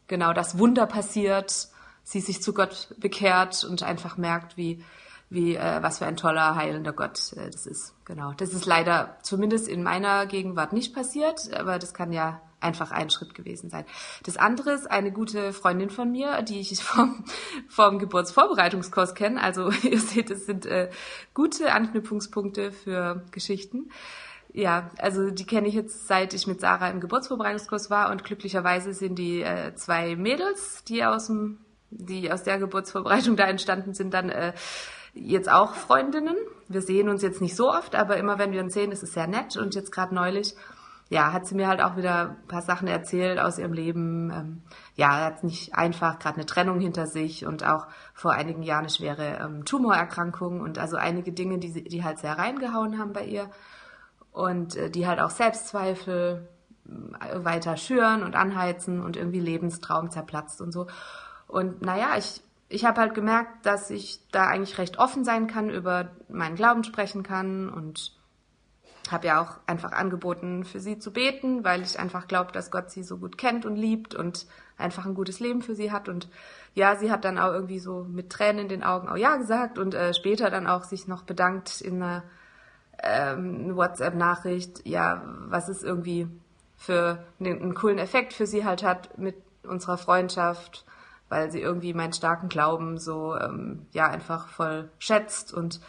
genau 0.09 0.33
das 0.33 0.59
Wunder 0.59 0.87
passiert, 0.87 1.68
sie 2.03 2.20
sich 2.20 2.42
zu 2.42 2.53
Gott 2.53 2.92
bekehrt 2.99 3.62
und 3.62 3.85
einfach 3.85 4.16
merkt, 4.16 4.57
wie, 4.57 4.85
wie 5.29 5.57
äh, 5.57 5.83
was 5.83 5.99
für 5.99 6.07
ein 6.07 6.17
toller, 6.17 6.55
heilender 6.55 6.93
Gott 6.93 7.33
äh, 7.33 7.51
das 7.51 7.67
ist. 7.67 7.95
Genau. 8.05 8.33
Das 8.37 8.53
ist 8.53 8.67
leider 8.67 9.17
zumindest 9.23 9.69
in 9.69 9.83
meiner 9.83 10.27
Gegenwart 10.27 10.73
nicht 10.73 10.95
passiert, 10.95 11.53
aber 11.53 11.79
das 11.79 11.95
kann 11.95 12.12
ja 12.12 12.41
einfach 12.61 12.91
ein 12.91 13.11
Schritt 13.11 13.35
gewesen 13.35 13.71
sein. 13.71 13.85
Das 14.25 14.37
andere 14.37 14.73
ist 14.73 14.91
eine 14.91 15.12
gute 15.12 15.53
Freundin 15.53 15.91
von 15.91 16.11
mir, 16.11 16.43
die 16.43 16.61
ich 16.61 16.77
vom, 16.83 17.25
vom 17.69 17.99
Geburtsvorbereitungskurs 17.99 19.15
kenne. 19.15 19.43
Also 19.43 19.71
ihr 19.83 20.01
seht, 20.01 20.31
es 20.31 20.47
sind 20.47 20.67
äh, 20.67 20.91
gute 21.35 21.73
Anknüpfungspunkte 21.73 22.73
für 22.73 23.25
Geschichten. 23.31 23.91
Ja, 24.53 24.91
also 24.99 25.31
die 25.31 25.45
kenne 25.45 25.69
ich 25.69 25.75
jetzt 25.75 26.07
seit 26.07 26.33
ich 26.33 26.47
mit 26.47 26.61
Sarah 26.61 26.89
im 26.89 27.01
Geburtsvorbereitungskurs 27.01 27.91
war 27.91 28.11
und 28.11 28.25
glücklicherweise 28.25 28.95
sind 28.95 29.19
die 29.19 29.43
äh, 29.43 29.75
zwei 29.75 30.17
Mädels, 30.17 30.83
die 30.85 31.05
aus 31.05 31.27
dem, 31.27 31.59
die 31.91 32.33
aus 32.33 32.43
der 32.43 32.59
Geburtsvorbereitung 32.59 33.37
da 33.37 33.45
entstanden 33.45 33.93
sind, 33.93 34.15
dann 34.15 34.31
äh, 34.31 34.55
jetzt 35.16 35.50
auch 35.50 35.74
Freundinnen. 35.74 36.37
Wir 36.68 36.83
sehen 36.83 37.09
uns 37.09 37.22
jetzt 37.22 37.40
nicht 37.40 37.57
so 37.57 37.70
oft, 37.70 37.94
aber 37.94 38.16
immer 38.16 38.38
wenn 38.38 38.52
wir 38.52 38.62
uns 38.62 38.74
sehen, 38.74 38.92
ist 38.92 39.02
es 39.02 39.12
sehr 39.12 39.26
nett. 39.26 39.57
Und 39.57 39.74
jetzt 39.74 39.92
gerade 39.92 40.14
neulich, 40.14 40.55
ja, 41.09 41.33
hat 41.33 41.46
sie 41.46 41.55
mir 41.55 41.68
halt 41.68 41.81
auch 41.81 41.96
wieder 41.96 42.31
ein 42.31 42.48
paar 42.48 42.62
Sachen 42.62 42.88
erzählt 42.88 43.38
aus 43.38 43.59
ihrem 43.59 43.72
Leben. 43.72 44.31
Ähm, 44.31 44.62
ja, 44.96 45.24
hat 45.24 45.44
nicht 45.44 45.74
einfach 45.74 46.18
gerade 46.18 46.37
eine 46.37 46.46
Trennung 46.46 46.81
hinter 46.81 47.07
sich 47.07 47.46
und 47.46 47.64
auch 47.64 47.87
vor 48.14 48.33
einigen 48.33 48.62
Jahren 48.62 48.81
eine 48.81 48.90
schwere 48.90 49.38
ähm, 49.40 49.64
Tumorerkrankung 49.64 50.61
und 50.61 50.79
also 50.79 50.96
einige 50.96 51.33
Dinge, 51.33 51.59
die, 51.59 51.85
die 51.85 52.05
halt 52.05 52.18
sehr 52.18 52.38
reingehauen 52.38 52.98
haben 52.98 53.12
bei 53.12 53.24
ihr 53.24 53.50
und 54.33 54.76
äh, 54.76 54.90
die 54.90 55.07
halt 55.07 55.20
auch 55.20 55.31
Selbstzweifel 55.31 56.48
äh, 56.85 57.44
weiter 57.44 57.76
schüren 57.76 58.22
und 58.22 58.35
anheizen 58.35 59.02
und 59.02 59.16
irgendwie 59.16 59.40
Lebenstraum 59.40 60.11
zerplatzt 60.11 60.61
und 60.61 60.72
so. 60.72 60.88
Und 61.46 61.83
naja, 61.83 62.16
ich 62.18 62.42
ich 62.68 62.85
habe 62.85 63.00
halt 63.00 63.14
gemerkt, 63.14 63.64
dass 63.64 63.90
ich 63.90 64.20
da 64.33 64.46
eigentlich 64.46 64.79
recht 64.79 64.98
offen 64.98 65.24
sein 65.24 65.46
kann, 65.46 65.70
über 65.70 66.11
meinen 66.29 66.57
Glauben 66.57 66.85
sprechen 66.85 67.22
kann 67.22 67.68
und 67.68 68.16
habe 69.11 69.29
ja 69.29 69.40
auch 69.40 69.59
einfach 69.66 69.92
angeboten, 69.92 70.64
für 70.64 70.81
sie 70.81 70.98
zu 70.98 71.12
beten, 71.12 71.64
weil 71.64 71.83
ich 71.83 72.00
einfach 72.00 72.26
glaube, 72.26 72.50
dass 72.50 72.72
Gott 72.72 72.90
sie 72.90 73.05
so 73.05 73.18
gut 73.18 73.38
kennt 73.38 73.64
und 73.64 73.76
liebt 73.76 74.16
und 74.16 74.46
einfach 74.76 75.07
ein 75.07 75.14
gutes 75.14 75.38
Leben 75.38 75.62
für 75.62 75.76
sie 75.76 75.92
hat. 75.92 76.09
Und 76.09 76.29
ja, 76.74 76.96
sie 76.96 77.12
hat 77.12 77.24
dann 77.24 77.38
auch 77.38 77.52
irgendwie 77.52 77.79
so 77.79 78.05
mit 78.05 78.31
Tränen 78.31 78.62
in 78.62 78.68
den 78.68 78.83
Augen 78.83 79.09
auch 79.09 79.16
ja 79.16 79.37
gesagt 79.37 79.79
und 79.79 79.94
äh, 79.94 80.12
später 80.12 80.50
dann 80.50 80.66
auch 80.66 80.83
sich 80.83 81.07
noch 81.07 81.22
bedankt 81.22 81.81
in 81.81 82.02
einer 82.02 82.24
ähm, 83.02 83.76
WhatsApp-Nachricht, 83.76 84.87
ja, 84.87 85.22
was 85.48 85.68
es 85.68 85.85
irgendwie 85.85 86.26
für 86.76 87.24
einen, 87.38 87.62
einen 87.62 87.74
coolen 87.74 87.98
Effekt 87.98 88.33
für 88.33 88.46
sie 88.46 88.64
halt 88.64 88.83
hat 88.83 89.18
mit 89.18 89.37
unserer 89.62 89.98
Freundschaft 89.98 90.85
weil 91.29 91.51
sie 91.51 91.61
irgendwie 91.61 91.95
meinen 91.95 92.12
starken 92.12 92.49
Glauben 92.49 92.99
so 92.99 93.37
ähm, 93.37 93.87
ja 93.93 94.09
einfach 94.09 94.49
voll 94.49 94.91
schätzt. 94.99 95.53
Und 95.53 95.81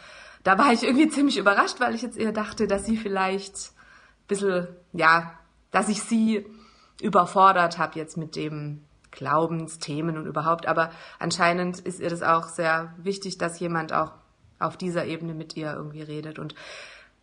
da 0.44 0.58
war 0.58 0.72
ich 0.72 0.82
irgendwie 0.82 1.08
ziemlich 1.10 1.38
überrascht, 1.38 1.80
weil 1.80 1.94
ich 1.94 2.02
jetzt 2.02 2.18
eher 2.18 2.32
dachte, 2.32 2.66
dass 2.66 2.84
sie 2.84 2.96
vielleicht 2.96 3.54
ein 3.54 4.26
bisschen, 4.28 4.68
ja, 4.92 5.32
dass 5.70 5.88
ich 5.88 6.02
sie 6.02 6.46
überfordert 7.00 7.78
habe 7.78 7.98
jetzt 7.98 8.16
mit 8.16 8.36
dem 8.36 8.84
Glaubensthemen 9.10 10.18
und 10.18 10.26
überhaupt, 10.26 10.66
aber 10.66 10.90
anscheinend 11.18 11.78
ist 11.80 12.00
ihr 12.00 12.10
das 12.10 12.22
auch 12.22 12.48
sehr 12.48 12.94
wichtig, 12.98 13.38
dass 13.38 13.58
jemand 13.58 13.92
auch 13.92 14.12
auf 14.58 14.76
dieser 14.76 15.06
Ebene 15.06 15.34
mit 15.34 15.56
ihr 15.56 15.72
irgendwie 15.72 16.02
redet. 16.02 16.38
Und 16.38 16.54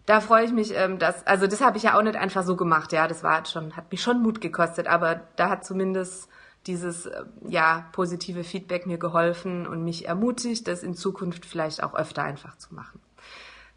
da 0.06 0.21
freue 0.21 0.45
ich 0.45 0.51
mich, 0.51 0.73
ähm, 0.75 0.99
dass, 0.99 1.25
also 1.28 1.47
das 1.47 1.62
habe 1.62 1.78
ich 1.78 1.84
ja 1.84 1.97
auch 1.97 2.01
nicht 2.01 2.15
einfach 2.15 2.43
so 2.43 2.56
gemacht, 2.56 2.91
ja, 2.91 3.08
das 3.08 3.23
war 3.23 3.45
schon, 3.45 3.75
hat 3.75 3.91
mich 3.91 4.01
schon 4.01 4.21
Mut 4.21 4.41
gekostet, 4.41 4.88
aber 4.88 5.21
da 5.36 5.49
hat 5.49 5.65
zumindest 5.65 6.30
dieses 6.67 7.06
äh, 7.06 7.23
ja 7.47 7.89
positive 7.91 8.43
Feedback 8.43 8.86
mir 8.86 8.97
geholfen 8.97 9.67
und 9.67 9.84
mich 9.84 10.08
ermutigt, 10.08 10.67
das 10.67 10.84
in 10.84 10.95
Zukunft 10.95 11.45
vielleicht 11.45 11.84
auch 11.84 11.93
öfter 11.95 12.23
einfach 12.23 12.58
zu 12.58 12.73
machen. 12.73 12.99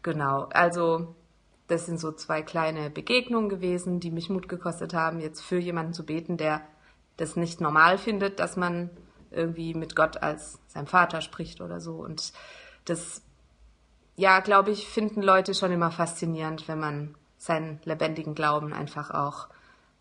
Genau, 0.01 0.47
also 0.51 1.15
das 1.67 1.85
sind 1.85 1.99
so 1.99 2.11
zwei 2.11 2.41
kleine 2.41 2.89
Begegnungen 2.89 3.49
gewesen, 3.49 3.99
die 3.99 4.11
mich 4.11 4.29
Mut 4.29 4.49
gekostet 4.49 4.93
haben, 4.93 5.19
jetzt 5.19 5.41
für 5.41 5.59
jemanden 5.59 5.93
zu 5.93 6.05
beten, 6.05 6.37
der 6.37 6.61
das 7.17 7.35
nicht 7.35 7.61
normal 7.61 7.97
findet, 7.97 8.39
dass 8.39 8.57
man 8.57 8.89
irgendwie 9.29 9.73
mit 9.73 9.95
Gott 9.95 10.23
als 10.23 10.59
sein 10.67 10.87
Vater 10.87 11.21
spricht 11.21 11.61
oder 11.61 11.79
so. 11.79 11.93
Und 11.95 12.33
das, 12.85 13.21
ja, 14.15 14.39
glaube 14.39 14.71
ich, 14.71 14.87
finden 14.87 15.21
Leute 15.21 15.53
schon 15.53 15.71
immer 15.71 15.91
faszinierend, 15.91 16.67
wenn 16.67 16.79
man 16.79 17.15
seinen 17.37 17.79
lebendigen 17.83 18.33
Glauben 18.35 18.73
einfach 18.73 19.11
auch 19.11 19.47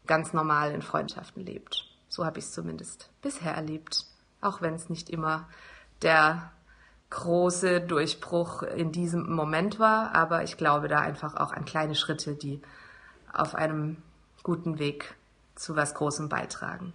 ganz 0.06 0.32
normal 0.32 0.72
in 0.72 0.80
Freundschaften 0.80 1.44
lebt. 1.44 1.87
So 2.08 2.24
habe 2.24 2.38
ich 2.38 2.46
es 2.46 2.52
zumindest 2.52 3.10
bisher 3.22 3.54
erlebt, 3.54 4.06
auch 4.40 4.62
wenn 4.62 4.74
es 4.74 4.88
nicht 4.88 5.10
immer 5.10 5.48
der 6.02 6.50
große 7.10 7.80
Durchbruch 7.80 8.62
in 8.62 8.92
diesem 8.92 9.32
Moment 9.32 9.78
war, 9.78 10.14
aber 10.14 10.44
ich 10.44 10.56
glaube 10.56 10.88
da 10.88 11.00
einfach 11.00 11.36
auch 11.36 11.52
an 11.52 11.64
kleine 11.64 11.94
Schritte, 11.94 12.34
die 12.34 12.60
auf 13.32 13.54
einem 13.54 13.96
guten 14.42 14.78
Weg 14.78 15.14
zu 15.54 15.74
was 15.76 15.94
Großem 15.94 16.28
beitragen. 16.28 16.92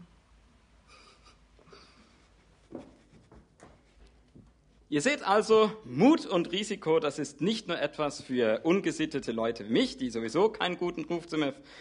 Ihr 4.94 5.02
seht 5.02 5.24
also, 5.24 5.72
Mut 5.86 6.28
und 6.28 6.52
Risiko, 6.52 7.00
das 7.00 7.18
ist 7.18 7.42
nicht 7.42 7.68
nur 7.68 7.82
etwas 7.82 8.22
für 8.22 8.60
ungesittete 8.62 9.32
Leute 9.32 9.68
wie 9.68 9.74
mich, 9.74 9.98
die 9.98 10.12
sowieso 10.12 10.50
keinen 10.50 10.78
guten 10.78 11.06
Ruf 11.06 11.26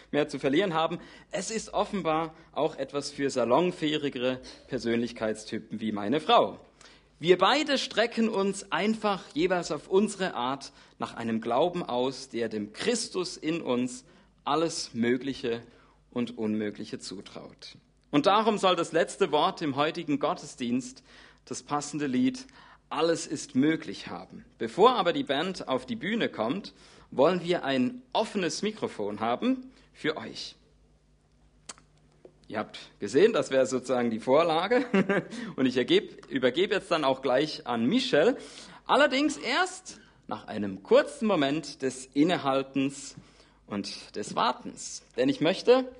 mehr 0.09 0.27
zu 0.29 0.39
verlieren 0.39 0.73
haben. 0.73 0.97
Es 1.29 1.51
ist 1.51 1.75
offenbar 1.75 2.33
auch 2.53 2.75
etwas 2.75 3.11
für 3.11 3.29
salonfähigere 3.29 4.39
Persönlichkeitstypen 4.67 5.79
wie 5.79 5.91
meine 5.91 6.21
Frau. 6.21 6.59
Wir 7.19 7.37
beide 7.37 7.77
strecken 7.77 8.29
uns 8.29 8.71
einfach 8.71 9.21
jeweils 9.35 9.71
auf 9.71 9.89
unsere 9.89 10.33
Art 10.33 10.71
nach 10.97 11.13
einem 11.13 11.39
Glauben 11.39 11.83
aus, 11.83 12.29
der 12.29 12.49
dem 12.49 12.73
Christus 12.73 13.37
in 13.37 13.61
uns 13.61 14.05
alles 14.43 14.95
Mögliche 14.95 15.61
und 16.09 16.35
Unmögliche 16.35 16.97
zutraut. 16.97 17.77
Und 18.09 18.25
darum 18.25 18.57
soll 18.57 18.75
das 18.75 18.91
letzte 18.91 19.31
Wort 19.31 19.61
im 19.61 19.75
heutigen 19.75 20.17
Gottesdienst, 20.17 21.03
das 21.45 21.61
passende 21.61 22.07
Lied, 22.07 22.47
alles 22.93 23.27
ist 23.27 23.55
möglich 23.55 24.07
haben. 24.07 24.45
Bevor 24.57 24.95
aber 24.95 25.13
die 25.13 25.23
Band 25.23 25.67
auf 25.67 25.85
die 25.85 25.95
Bühne 25.95 26.29
kommt, 26.29 26.73
wollen 27.11 27.43
wir 27.43 27.63
ein 27.63 28.01
offenes 28.13 28.61
Mikrofon 28.61 29.19
haben 29.19 29.71
für 29.93 30.17
euch. 30.17 30.55
Ihr 32.47 32.59
habt 32.59 32.79
gesehen, 32.99 33.33
das 33.33 33.51
wäre 33.51 33.65
sozusagen 33.65 34.11
die 34.11 34.19
Vorlage 34.19 34.85
und 35.55 35.65
ich 35.65 35.77
ergeb, 35.77 36.29
übergebe 36.29 36.75
jetzt 36.75 36.91
dann 36.91 37.03
auch 37.03 37.21
gleich 37.21 37.65
an 37.65 37.85
Michel. 37.85 38.37
Allerdings 38.85 39.37
erst 39.37 39.99
nach 40.27 40.47
einem 40.47 40.83
kurzen 40.83 41.27
Moment 41.27 41.81
des 41.81 42.05
Innehaltens 42.13 43.15
und 43.65 44.15
des 44.15 44.35
Wartens. 44.35 45.03
Denn 45.17 45.29
ich 45.29 45.41
möchte 45.41 45.91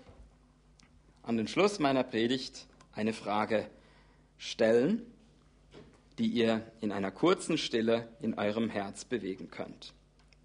an 1.23 1.37
den 1.37 1.47
Schluss 1.47 1.79
meiner 1.79 2.03
Predigt 2.03 2.67
eine 2.93 3.13
Frage 3.13 3.67
stellen, 4.37 5.01
die 6.17 6.27
ihr 6.27 6.61
in 6.81 6.91
einer 6.91 7.11
kurzen 7.11 7.57
Stille 7.57 8.07
in 8.21 8.35
eurem 8.35 8.69
Herz 8.69 9.05
bewegen 9.05 9.49
könnt. 9.49 9.93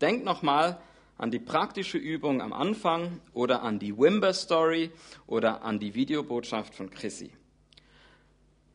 Denkt 0.00 0.24
nochmal 0.24 0.80
an 1.16 1.30
die 1.30 1.38
praktische 1.38 1.98
Übung 1.98 2.40
am 2.40 2.52
Anfang 2.52 3.20
oder 3.32 3.62
an 3.62 3.78
die 3.78 3.96
Wimber 3.96 4.32
Story 4.32 4.90
oder 5.26 5.62
an 5.62 5.78
die 5.78 5.94
Videobotschaft 5.94 6.74
von 6.74 6.90
Chrissy. 6.90 7.30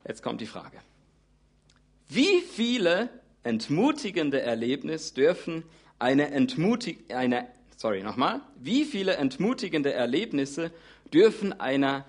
Jetzt 0.06 0.21
kommt 0.21 0.41
die 0.41 0.45
Frage. 0.45 0.77
Wie 2.10 2.41
viele 2.41 3.10
entmutigende 3.43 4.41
Erlebnisse 4.41 5.13
dürfen 5.13 5.63
eine 5.99 6.32
entmutig 6.32 7.13
eine 7.13 7.47
sorry 7.77 8.03
nochmal 8.03 8.41
wie 8.60 8.86
viele 8.86 9.15
entmutigende 9.15 9.93
Erlebnisse 9.93 10.71
dürfen 11.13 11.60
einer 11.60 12.06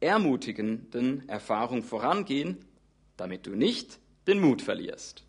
ermutigenden 0.00 1.28
Erfahrung 1.28 1.82
vorangehen, 1.82 2.58
damit 3.16 3.46
du 3.46 3.50
nicht 3.50 3.98
den 4.26 4.40
Mut 4.40 4.62
verlierst? 4.62 5.24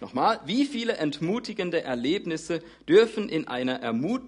Nochmal, 0.00 0.40
wie 0.46 0.64
viele 0.64 0.96
entmutigende 0.96 1.82
Erlebnisse 1.82 2.62
dürfen 2.88 3.28
in 3.28 3.48
einer, 3.48 3.80
Ermut 3.80 4.22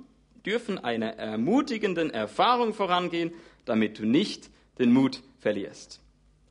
dürfen 0.45 0.79
einer 0.79 1.15
ermutigenden 1.15 2.11
Erfahrung 2.11 2.75
vorangehen, 2.75 3.33
damit 3.65 3.99
du 3.99 4.05
nicht 4.05 4.51
den 4.79 4.93
Mut 4.93 5.23
verlierst? 5.39 6.01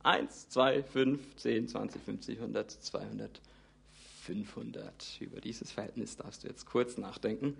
1, 0.02 0.48
2, 0.48 0.82
5, 0.82 1.36
10, 1.36 1.68
20, 1.68 2.02
50, 2.02 2.38
100, 2.38 2.70
200, 2.70 3.40
500. 4.22 5.20
Über 5.20 5.40
dieses 5.40 5.70
Verhältnis 5.70 6.16
darfst 6.16 6.42
du 6.42 6.48
jetzt 6.48 6.66
kurz 6.66 6.98
nachdenken. 6.98 7.56